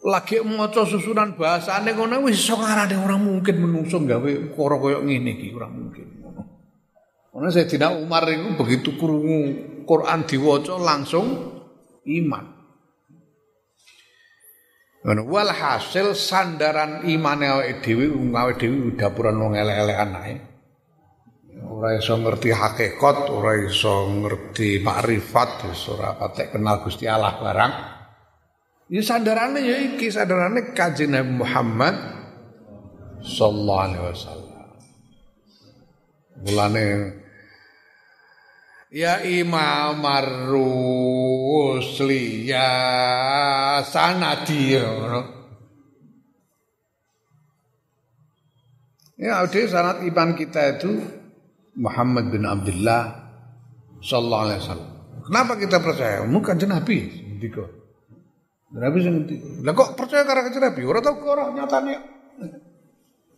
[0.00, 5.36] Lagi maca susunan bahasane ngono wis iso ngarane ora mungkin menungso gawe karo koyo ngene
[5.36, 6.24] iki ora mungkin.
[7.36, 9.40] Ono Sayyidina Umar itu begitu krungu
[9.84, 11.26] Quran diwaca langsung
[12.08, 12.59] iman.
[15.00, 20.36] Walhasil sandaran imane awake dhewe awake dhewe dapuran wong elek-elekan ae.
[21.80, 27.72] ora iso ngerti hakikat, ora iso ngerti makrifat, ora patek kenal Gusti Allah barang.
[28.90, 31.94] Ya sandarane ya iki, sandarane Kanjeng Nabi Muhammad
[33.24, 34.68] sallallahu alaihi wasallam.
[36.44, 36.86] Mulane
[38.90, 40.02] Ya Imam
[40.50, 41.19] Rusli
[42.46, 42.68] ya
[43.82, 44.78] sanadi
[49.20, 50.96] Ya, udah sanat iman kita itu
[51.76, 53.20] Muhammad bin Abdullah
[54.00, 54.90] sallallahu alaihi wasallam.
[55.28, 56.24] Kenapa kita percaya?
[56.24, 56.96] Bukan Nabi
[57.36, 57.68] ndika.
[58.70, 59.14] Nabi sing.
[59.60, 60.82] Lah kok percaya karo kanjeng Nabi?
[60.88, 61.94] Ora tau ora nyatane.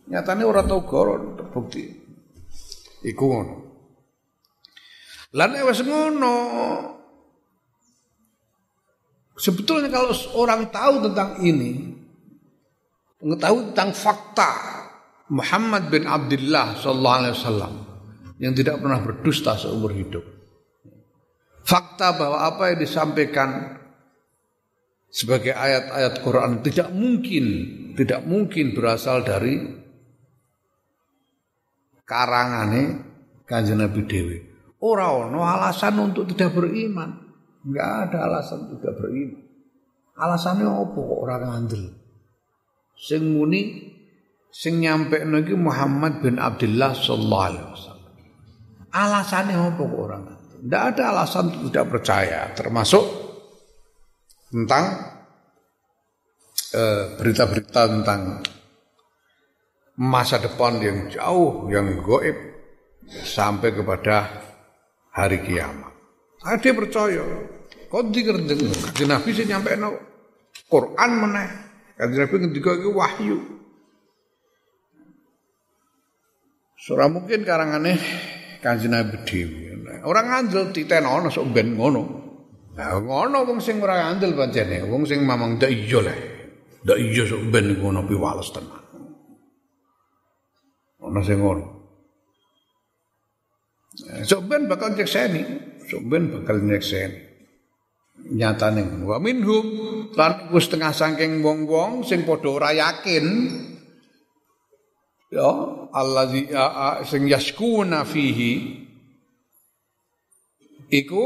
[0.07, 1.83] Nyatane ora tau goro terbukti.
[3.03, 3.27] Iku.
[5.35, 6.35] Lan wis ngono.
[9.33, 11.93] Sebetulnya kalau orang tahu tentang ini,
[13.23, 14.51] mengetahui tentang fakta
[15.33, 17.73] Muhammad bin Abdullah sallallahu alaihi wasallam
[18.37, 20.21] yang tidak pernah berdusta seumur hidup.
[21.63, 23.79] Fakta bahwa apa yang disampaikan
[25.07, 27.45] sebagai ayat-ayat Quran tidak mungkin,
[27.95, 29.63] tidak mungkin berasal dari
[32.03, 32.99] karangane
[33.47, 34.37] kanjeng Nabi Dewi.
[34.83, 37.22] Ora ono alasan untuk tidak beriman.
[37.63, 39.39] Enggak ada alasan tidak beriman.
[40.13, 41.83] Alasannya apa kok orang ngandel?
[42.93, 43.89] Sing muni
[44.53, 48.13] sing nyampe iki Muhammad bin Abdullah sallallahu alaihi wasallam.
[48.93, 50.57] Alasannya apa kok orang ngandel?
[50.63, 53.03] Tidak ada alasan tidak percaya, termasuk
[54.53, 54.85] tentang
[56.71, 58.21] eh, berita-berita tentang
[59.97, 62.37] masa depan yang jauh, yang goib
[63.09, 64.29] sampai kepada
[65.13, 65.92] hari kiamat.
[66.43, 67.23] Ada percaya.
[67.87, 69.93] Kau dikerjeng, kaji Nabi sih nyampe no
[70.65, 71.45] Quran mana?
[71.93, 73.37] Kaji Nabi ketika itu wahyu.
[76.73, 77.95] Surah mungkin karangannya
[78.59, 79.63] kaji Nabi Dewi.
[80.03, 82.03] Orang ngandel titen ono sok ben ngono.
[82.73, 86.17] Nah, ngono wong sing ora ngandel pancene, wong sing mamang ndak iya lah.
[86.83, 88.83] Ndak iya sok ben ngono piwales tenan.
[90.97, 91.65] Ono sing ngono.
[94.25, 95.71] Sok ben bakal nyekseni.
[95.93, 97.21] Sumben bakal nyekseni.
[98.33, 99.65] Nyatane wa minhum
[100.17, 103.25] lan iku setengah saking wong-wong sing padha ora yakin
[105.33, 105.49] ya
[105.91, 106.49] allazi
[107.09, 108.85] sing yaskuna fihi
[110.93, 111.25] iku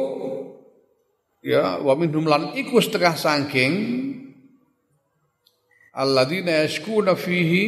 [1.44, 3.74] ya wa minhum lan iku setengah saking
[5.92, 7.66] alladzina yaskuna fihi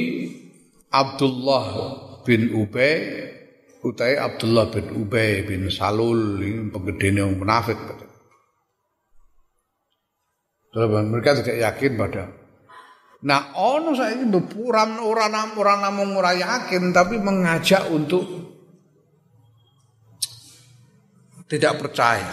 [0.90, 1.68] Abdullah
[2.26, 3.29] bin Ubay
[3.80, 7.80] utai Abdullah bin Ubay bin Salul ini penggedene yang munafik
[10.70, 12.24] Terus mereka tidak yakin pada
[13.20, 18.24] Nah, ono saya ini orang orang orang ora yakin tapi mengajak untuk
[21.52, 22.24] tidak percaya.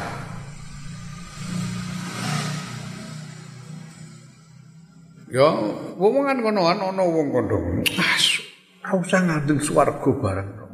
[5.26, 5.50] Ya,
[5.98, 7.82] wong kan ono wong kono.
[7.98, 8.14] Ah,
[8.86, 10.65] ora usah ngandel swarga bareng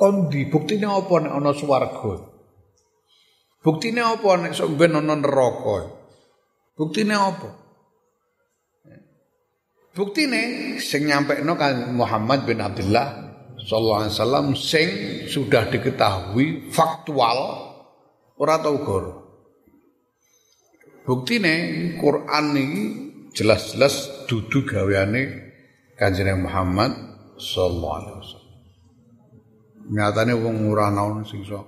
[0.00, 2.24] kondi buktine apa nek ana swarga?
[3.60, 5.92] Buktine apa nek sok ben ana neraka?
[6.72, 7.48] Buktine apa?
[9.92, 10.40] Buktine
[10.80, 13.30] sing nyampekno kan Muhammad bin Abdullah
[13.60, 14.88] sallallahu alaihi wasallam sing
[15.28, 17.38] sudah diketahui faktual
[18.40, 19.14] ora tau goro
[21.04, 21.54] buktine
[22.00, 22.82] Quran ini
[23.36, 25.52] jelas-jelas dudu gaweane
[26.00, 26.96] Kanjeng Muhammad
[27.36, 28.39] sallallahu alaihi wasallam
[29.90, 31.60] nyatane wong ora ana sing iso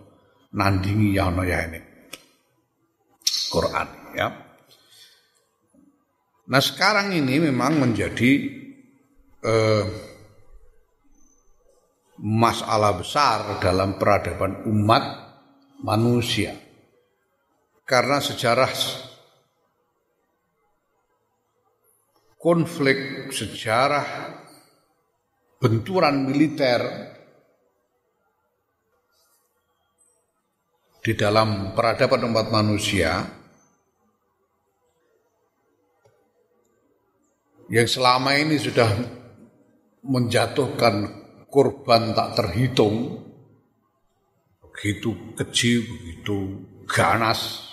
[0.54, 1.80] nandingi ya ana ya ini.
[3.50, 4.28] Quran ya.
[6.48, 8.30] Nah sekarang ini memang menjadi
[9.42, 9.84] eh,
[12.22, 15.04] masalah besar dalam peradaban umat
[15.82, 16.54] manusia.
[17.82, 18.72] Karena sejarah
[22.42, 24.06] konflik sejarah
[25.62, 26.80] benturan militer
[31.03, 33.26] di dalam peradaban umat manusia
[37.66, 38.86] yang selama ini sudah
[40.07, 41.11] menjatuhkan
[41.50, 43.18] korban tak terhitung
[44.62, 47.66] begitu kecil begitu ganas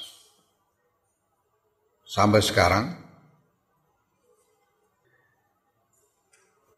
[2.02, 2.98] sampai sekarang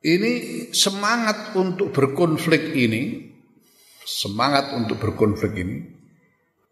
[0.03, 3.31] ini semangat untuk berkonflik ini
[4.03, 6.00] semangat untuk berkonflik ini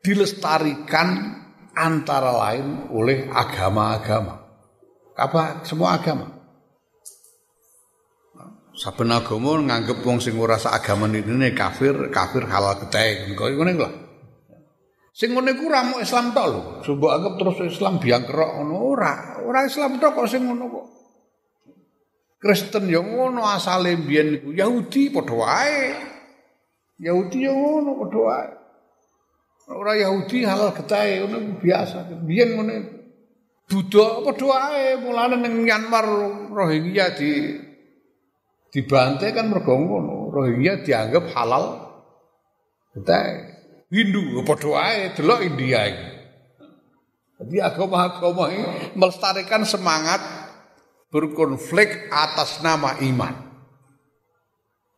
[0.03, 1.39] dilestarikan
[1.75, 4.35] antara lain oleh agama-agama.
[5.15, 6.39] Apa semua agama.
[8.79, 13.27] Saben agama nganggep wong sing ora sak agama ini kafir, kafir halal keteh.
[13.35, 13.89] Kok ngene lho.
[15.11, 16.61] Sing ngene ku ora Islam tok lho.
[16.87, 19.43] Coba anggap terus Islam biang kerok ngono ora.
[19.43, 20.87] Ora Islam tok kok sing ngono kok.
[22.39, 25.83] Kristen yo ngono asale biyen niku Yahudi padha wae.
[27.03, 28.58] Yahudi yo ngono padha wae.
[29.69, 32.09] Orang Yahudi halal getahe ngono biasa.
[32.25, 32.75] Biyen ngene
[33.69, 36.05] Buddha padha wae mulane ning Myanmar
[36.49, 37.53] Rohingya di
[38.73, 40.33] dibantai kan mergo ngono.
[40.33, 41.85] Rohingya dianggap halal
[42.97, 43.45] getahe.
[43.93, 45.85] Hindu padha wae delok India.
[47.39, 48.67] Jadi agama-agama ini
[48.99, 50.19] melestarikan semangat
[51.13, 53.31] berkonflik atas nama iman.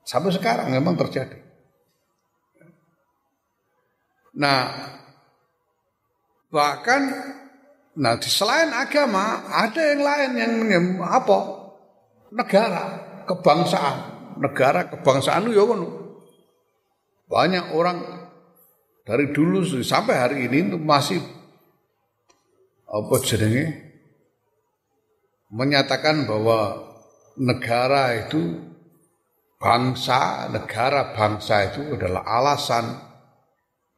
[0.08, 1.41] Sampai sekarang memang terjadi.
[4.32, 4.72] Nah,
[6.48, 7.12] bahkan
[7.92, 11.40] nah di selain agama ada yang lain yang apa?
[12.32, 12.84] Negara,
[13.28, 13.98] kebangsaan.
[14.40, 15.82] Negara kebangsaan itu ya kan.
[17.28, 17.98] Banyak orang
[19.04, 21.20] dari dulu sampai hari ini itu masih
[22.92, 23.92] apa jenenge
[25.52, 26.80] menyatakan bahwa
[27.36, 28.72] negara itu
[29.60, 33.11] bangsa, negara bangsa itu adalah alasan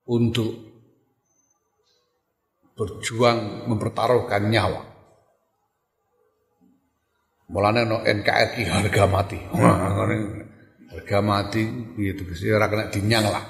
[0.08, 0.74] untuk
[2.74, 4.82] berjuang mempertaruhkan nyawa.
[7.54, 9.40] Mulane no NKRI harga mati.
[10.94, 11.64] harga mati
[11.98, 13.46] gitu sih ora kena dinyang lah.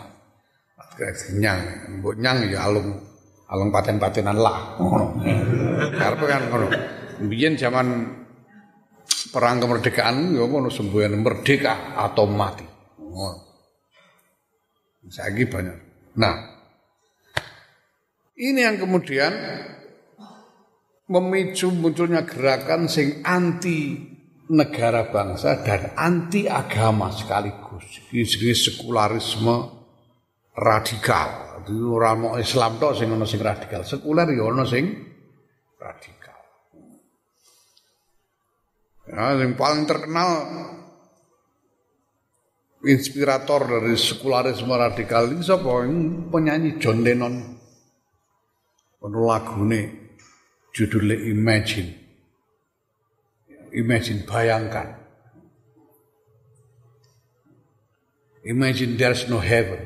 [0.95, 1.59] Kena dinyang,
[1.99, 2.99] mbok nyang ya alung
[3.47, 4.75] alung paten-patenan lah.
[5.95, 6.67] Karepe kan ngono.
[7.23, 7.87] Biyen zaman
[9.31, 12.67] perang kemerdekaan ya ngono semboyan merdeka atau mati.
[12.99, 13.39] Ngono.
[15.07, 15.92] Saiki banyak.
[16.13, 16.35] Nah,
[18.37, 19.33] ini yang kemudian
[21.09, 23.97] memicu munculnya gerakan sing anti
[24.53, 28.09] negara bangsa dan anti agama sekaligus.
[28.13, 29.55] Ini sekularisme
[30.53, 31.61] radikal.
[31.63, 33.81] Itu mau Islam tok sing ono sing radikal.
[33.87, 34.85] Sekuler ya ono sing
[35.79, 36.41] radikal.
[39.03, 40.29] Ya, yang paling terkenal
[42.83, 45.87] inspirator dari sekularisme radikal ini siapa?
[45.87, 47.35] Ini penyanyi John Lennon.
[49.03, 50.11] Ono lagune
[50.75, 51.91] judulnya Imagine.
[53.73, 54.99] Imagine bayangkan.
[58.43, 59.79] Imagine there's no heaven.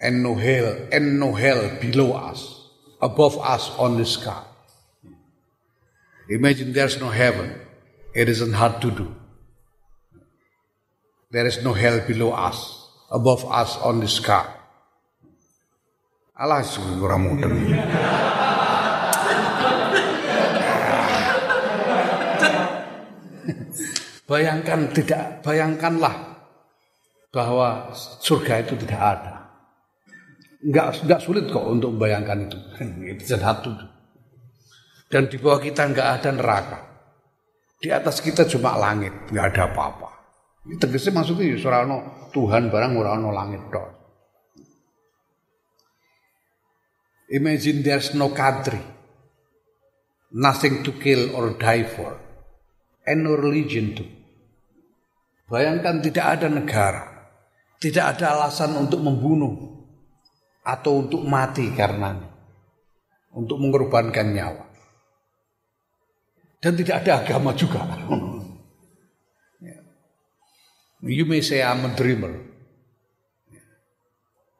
[0.00, 2.72] And no hell, and no hell below us,
[3.04, 4.40] above us on the sky.
[6.30, 7.52] Imagine there's no heaven.
[8.16, 9.19] It isn't hard to do.
[11.30, 14.50] There is no hell below us, above us on the sky.
[16.34, 16.66] Allah
[16.98, 17.54] kurang mudeng.
[24.26, 26.42] Bayangkan tidak, bayangkanlah
[27.30, 29.34] bahwa surga itu tidak ada.
[30.66, 32.58] Enggak, enggak sulit kok untuk membayangkan itu.
[33.14, 33.70] Itu satu.
[35.10, 36.78] Dan di bawah kita nggak ada neraka.
[37.78, 40.19] Di atas kita cuma langit, nggak ada apa-apa.
[40.60, 43.90] Ini tegasnya maksudnya ya surano Tuhan barang no langit dong.
[47.30, 48.82] Imagine there's no country,
[50.34, 52.18] nothing to kill or die for,
[53.06, 54.08] and no religion too.
[55.46, 57.04] Bayangkan tidak ada negara,
[57.78, 59.54] tidak ada alasan untuk membunuh
[60.66, 62.28] atau untuk mati karenanya,
[63.30, 64.70] untuk mengorbankan nyawa
[66.60, 67.80] dan tidak ada agama juga.
[71.00, 72.36] You may say I'm a dreamer,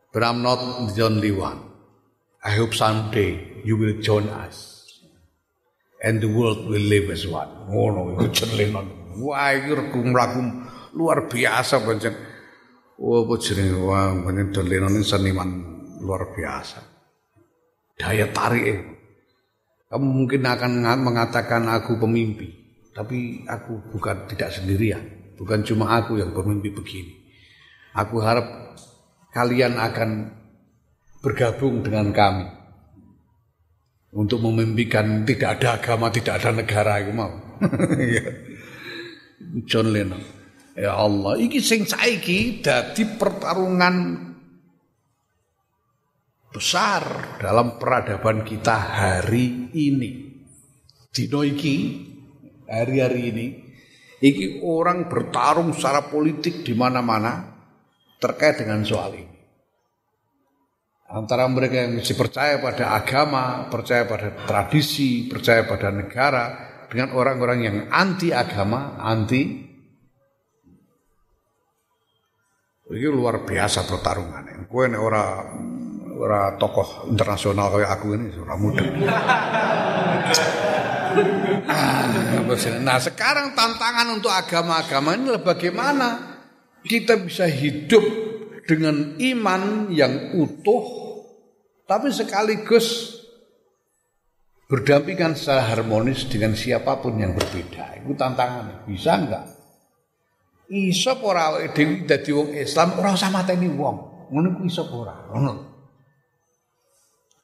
[0.09, 1.69] but I'm not the only one.
[2.41, 4.89] I hope someday you will join us,
[6.01, 7.69] and the world will live as one.
[7.69, 9.21] Oh no, itu Lennon.
[9.21, 9.77] Wah, itu
[10.17, 10.65] ragum
[10.97, 12.17] luar biasa pancen.
[12.97, 15.51] Oh, apa jenenge wah pancen ini seniman
[16.01, 16.81] luar biasa.
[18.01, 18.81] Daya tarik
[19.93, 22.49] kamu mungkin akan mengatakan aku pemimpi,
[22.97, 25.20] tapi aku bukan tidak sendirian.
[25.41, 27.17] Bukan cuma aku yang bermimpi begini.
[27.97, 28.77] Aku harap
[29.33, 30.37] kalian akan
[31.25, 32.45] bergabung dengan kami
[34.13, 37.33] untuk memimpikan tidak ada agama, tidak ada negara aku mau.
[39.71, 40.21] John Lennon.
[40.77, 44.29] Ya Allah, iki sing saiki dadi pertarungan
[46.51, 47.03] besar
[47.41, 50.31] dalam peradaban kita hari ini.
[51.11, 51.77] Dino iki,
[52.71, 53.47] hari-hari ini,
[54.21, 57.51] iki orang bertarung secara politik di mana-mana
[58.21, 59.39] terkait dengan soal ini.
[61.11, 66.45] Antara mereka yang masih percaya pada agama, percaya pada tradisi, percaya pada negara,
[66.87, 69.43] dengan orang-orang yang anti agama, anti
[72.91, 74.67] ini luar biasa pertarungan.
[74.71, 75.31] Kue orang
[76.21, 78.55] ora tokoh internasional kayak aku ini ora
[81.15, 82.79] muda.
[82.83, 86.39] nah sekarang tantangan untuk agama-agama ini bagaimana
[86.87, 88.03] kita bisa hidup
[88.65, 91.01] dengan iman yang utuh
[91.91, 93.19] tapi sekaligus
[94.71, 97.99] berdampingan secara harmonis dengan siapa pun yang berbeda.
[97.99, 98.87] Itu tantangan.
[98.87, 99.45] Bisa enggak?
[100.71, 104.31] Iso ora dhewe dadi wong Islam ora usah mateni wong.
[104.31, 105.27] Ngono ku iso ora.
[105.35, 105.53] Ngono.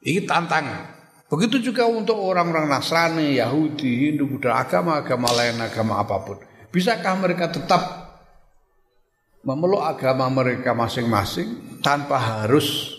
[0.06, 0.95] Tantangan.
[1.26, 6.38] Begitu juga untuk orang-orang Nasrani, Yahudi, Hindu, Buddha, agama-agama lain, agama apa pun.
[6.70, 7.82] Bisakah mereka tetap
[9.42, 12.98] memeluk agama mereka masing-masing tanpa harus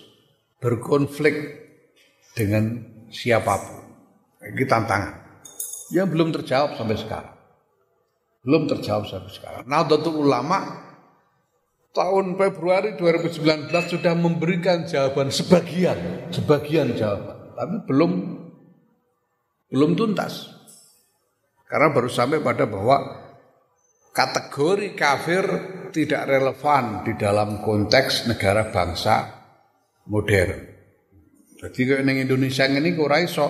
[0.59, 1.35] berkonflik
[2.35, 3.79] dengan siapa pun?
[4.43, 5.13] Ini tantangan.
[5.95, 7.35] Yang belum terjawab sampai sekarang.
[8.43, 9.63] Belum terjawab sampai sekarang.
[9.71, 10.83] Nah, untuk ulama
[11.95, 18.11] tahun Februari 2019 sudah memberikan jawaban sebagian, sebagian jawaban, tapi belum
[19.73, 20.53] belum tuntas.
[21.65, 22.97] Karena baru sampai pada bahwa
[24.13, 25.43] kategori kafir
[25.91, 29.43] tidak relevan di dalam konteks negara bangsa
[30.07, 30.77] modern.
[31.57, 33.47] Jadi kalau di Indonesia ini kurang iso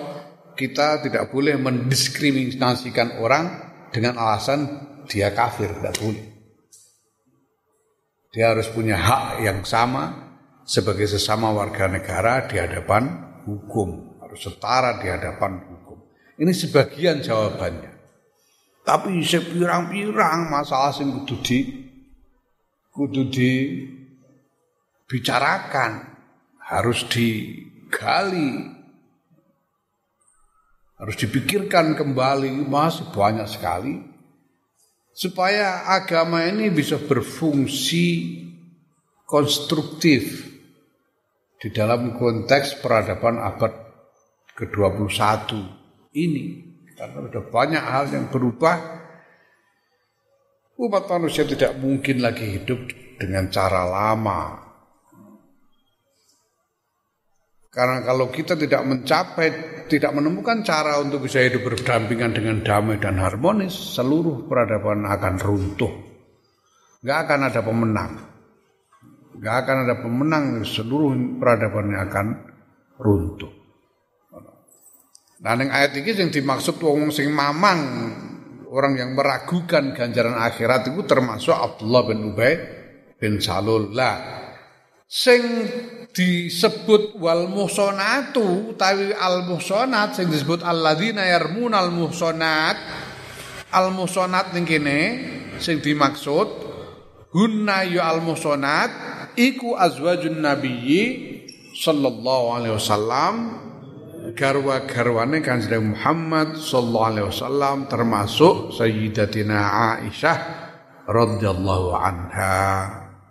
[0.58, 3.46] kita tidak boleh mendiskriminasikan orang
[3.94, 4.66] dengan alasan
[5.06, 6.26] dia kafir, tidak boleh.
[8.34, 10.34] Dia harus punya hak yang sama
[10.66, 16.04] sebagai sesama warga negara di hadapan hukum, harus setara di hadapan hukum.
[16.36, 17.96] Ini sebagian jawabannya.
[18.84, 21.60] Tapi sepirang-pirang masalah sing kudu di
[22.92, 25.92] kudu dibicarakan,
[26.68, 28.78] harus digali,
[30.98, 34.02] harus dipikirkan kembali masih banyak sekali
[35.14, 38.38] supaya agama ini bisa berfungsi
[39.26, 40.46] konstruktif
[41.58, 43.74] di dalam konteks peradaban abad
[44.54, 45.58] ke-21
[46.14, 46.46] ini
[46.98, 48.98] karena sudah banyak hal yang berubah.
[50.78, 52.78] Umat manusia tidak mungkin lagi hidup
[53.18, 54.68] dengan cara lama.
[57.74, 59.48] Karena kalau kita tidak mencapai,
[59.86, 65.94] tidak menemukan cara untuk bisa hidup berdampingan dengan damai dan harmonis, seluruh peradaban akan runtuh.
[67.06, 68.27] Gak akan ada pemenang.
[69.38, 72.28] Gak akan ada pemenang, seluruh peradabannya akan
[72.98, 73.54] runtuh.
[75.38, 78.10] Nah ning ayat ini yang dimaksud wong sing mamang
[78.74, 82.54] orang yang meragukan ganjaran akhirat itu termasuk Abdullah bin Ubay
[83.22, 83.94] bin Salul.
[83.94, 84.18] Lah
[85.06, 85.46] sing
[86.10, 92.78] disebut wal muhsanatu utawi al muhsanat sing disebut alladzina yarmunal muhsanat
[93.70, 95.00] al muhsanat ning kene
[95.62, 96.50] sing dimaksud
[97.30, 98.90] hunna ya al muhsanat
[99.38, 101.04] iku azwajun nabiyyi
[101.78, 103.36] sallallahu alaihi wasallam
[104.34, 109.60] garwa-garwane Kanjeng Muhammad sallallahu alaihi wasallam termasuk Sayyidatina
[110.02, 110.38] Aisyah
[111.08, 112.66] radhiyallahu anha.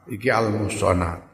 [0.07, 1.27] Iki al-musonat.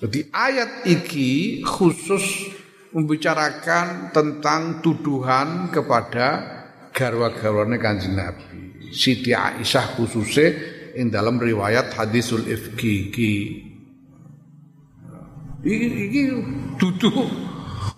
[0.00, 2.48] Jadi ayat iki khusus
[2.96, 6.26] membicarakan tentang tuduhan kepada
[6.90, 8.88] garwa-garwane Kanjeng Nabi.
[8.90, 10.48] Siti Aisyah khususnya
[10.96, 13.12] ing dalam riwayat hadisul ifki
[15.64, 15.86] iki.
[16.08, 16.22] Iki,
[16.78, 17.12] tuduh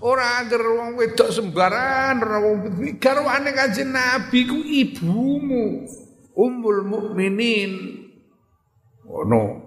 [0.07, 2.57] Ora anger wong wedok sembarangan, ora wong
[3.01, 5.89] garwane Kanjeng Nabi ku ibumu,
[6.37, 7.73] Ummul Mukminin.
[9.09, 9.65] Ono.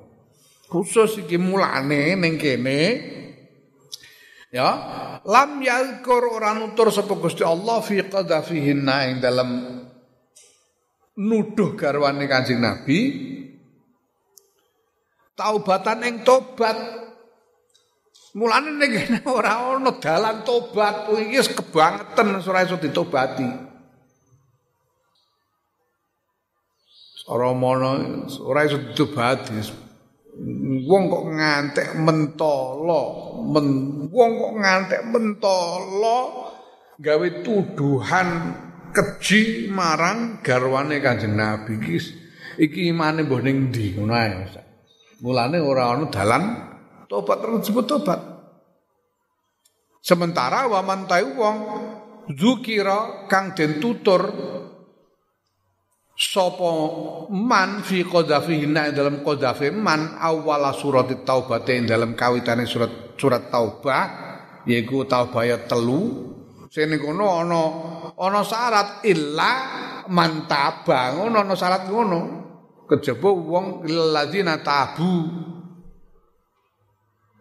[0.70, 2.82] Khusus iki mulane ning kene
[4.54, 4.70] ya
[5.26, 9.50] lam yalkur ora nutur sapa Gusti Allah fi qadhafihinna dalam
[11.18, 13.00] nuduh garwane Kanjeng Nabi
[15.34, 17.09] taubatan ing tobat
[18.40, 23.44] Mulane ning kene ora ana dalan tobat, iki wis kebangetan ora iso ditobati.
[27.28, 28.00] Ora mono
[28.48, 29.60] ora iso ditobati.
[30.88, 33.04] Wong kok ngantek mentolo,
[33.52, 33.68] men,
[34.08, 36.20] wong kok ngantek mentolo
[36.96, 38.30] gawe tuduhan
[38.96, 41.98] keji marang garwane Kanjeng Nabi iki
[42.56, 44.48] iki imane mbah ning ndi ngono ae.
[45.20, 46.44] Mulane ora ana dalan
[47.10, 48.22] tobat tersebut tobat.
[50.00, 51.58] Sementara waman tayu wong
[52.38, 54.32] zukira kang den tutur
[56.16, 56.72] sapa
[57.34, 64.04] man fi qadhafihina dalam qadhafi man awala surat taubat dalam kawitane surat surat taubah
[64.70, 66.32] yaiku taubah telu.
[66.70, 67.62] Sing kono ana
[68.14, 69.52] ana syarat illa
[70.14, 72.20] man taba ngono syarat ngono.
[72.90, 73.86] Kejaba wong
[74.66, 75.12] tabu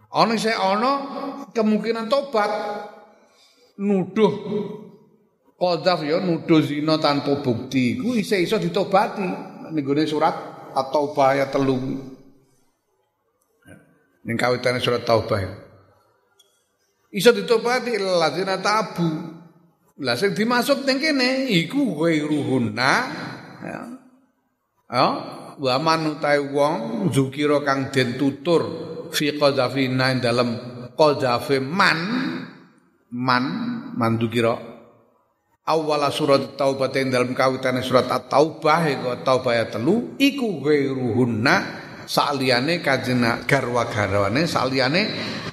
[0.09, 0.93] Ana sing ana
[1.53, 2.51] kemungkinan tobat.
[3.79, 4.35] Nuduh.
[5.59, 7.99] Qadzaf ya nuduh zina tanpa bukti.
[7.99, 9.27] Iku isih iso ditobati.
[9.69, 10.33] Ning surat
[10.73, 12.19] At-Taubah ayat 3
[14.29, 15.41] ning kawitane surat Taubah
[17.09, 19.09] iso ditobati ladzina tabu.
[19.99, 22.93] Lah sing dimaksud ning kene iku ghairuhunna.
[23.65, 23.81] Ya.
[24.93, 25.07] Ya.
[25.59, 26.23] Wa man
[26.55, 30.49] wong zukira kang den tutur fi qadzafina dalam
[30.99, 31.99] qadzafi man
[33.15, 33.45] man
[33.95, 34.57] mandukira
[35.69, 41.55] awala surat taubat yang dalam kawitan surat at-taubah iku taubah ayat telu iku ghairuhunna
[42.09, 45.03] saliyane kajena garwa garwane saliyane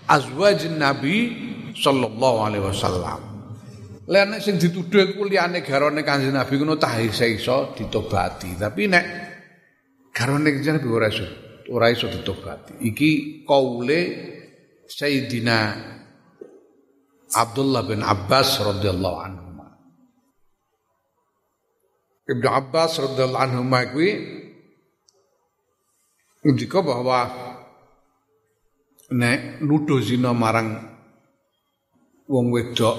[0.07, 1.15] azwajin nabi
[1.75, 3.35] sallallahu alaihi wasallam
[4.05, 8.53] Lha sing dituduh iku liyane garwane Kanjeng Nabi ngono tah iso ditobati.
[8.53, 9.05] Tapi nek
[10.13, 11.09] garwane Kanjeng Nabi ora
[11.71, 12.77] ora iso ditobati.
[12.81, 13.99] Iki kaule
[14.85, 15.57] Sayyidina
[17.33, 19.45] Abdullah bin Abbas radhiyallahu anhu.
[22.25, 23.61] Ibnu Abbas radhiyallahu anhu
[23.93, 24.09] kuwi
[26.45, 27.25] Ndika bahwa
[29.13, 30.77] nek nuduh zina marang
[32.29, 32.97] wong wedok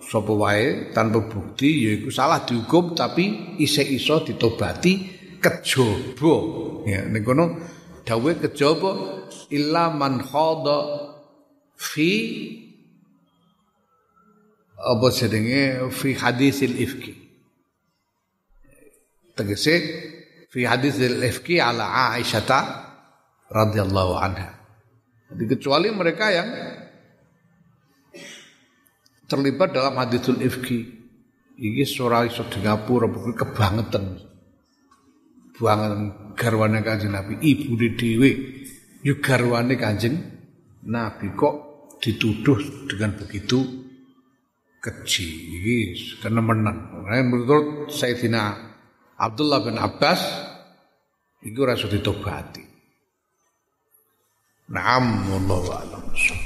[0.00, 4.92] sapa wae tanpa bukti yaiku salah dihukum tapi isih iso ditobati
[5.40, 6.36] kejaba
[6.88, 7.56] ya ning kono
[8.06, 8.90] dawe kejaba
[9.50, 10.78] illa man khada
[11.74, 12.10] fi
[14.78, 17.14] apa sedenge fi hadisil ifki.
[19.34, 19.74] Tegese
[20.48, 22.64] fi hadisil ifki ala Aisyah
[23.50, 24.54] radhiyallahu anha.
[25.26, 26.48] Jadi kecuali mereka yang
[29.26, 30.94] terlibat dalam hadisul ifki.
[31.56, 34.20] Iki surah iso Singapura kebangetan.
[35.56, 38.30] Buangan garwane Kanjeng Nabi, ibu dhewe
[39.02, 40.16] yo garwane Kanjeng
[40.86, 41.54] Nabi kok
[41.98, 43.64] dituduh dengan begitu
[44.78, 45.28] keji
[46.22, 47.02] karena menang.
[47.02, 48.54] Nah, menurut Sayyidina
[49.18, 50.20] Abdullah bin Abbas
[51.42, 52.62] itu rasa ditobati.
[54.70, 56.45] Naam wallahu.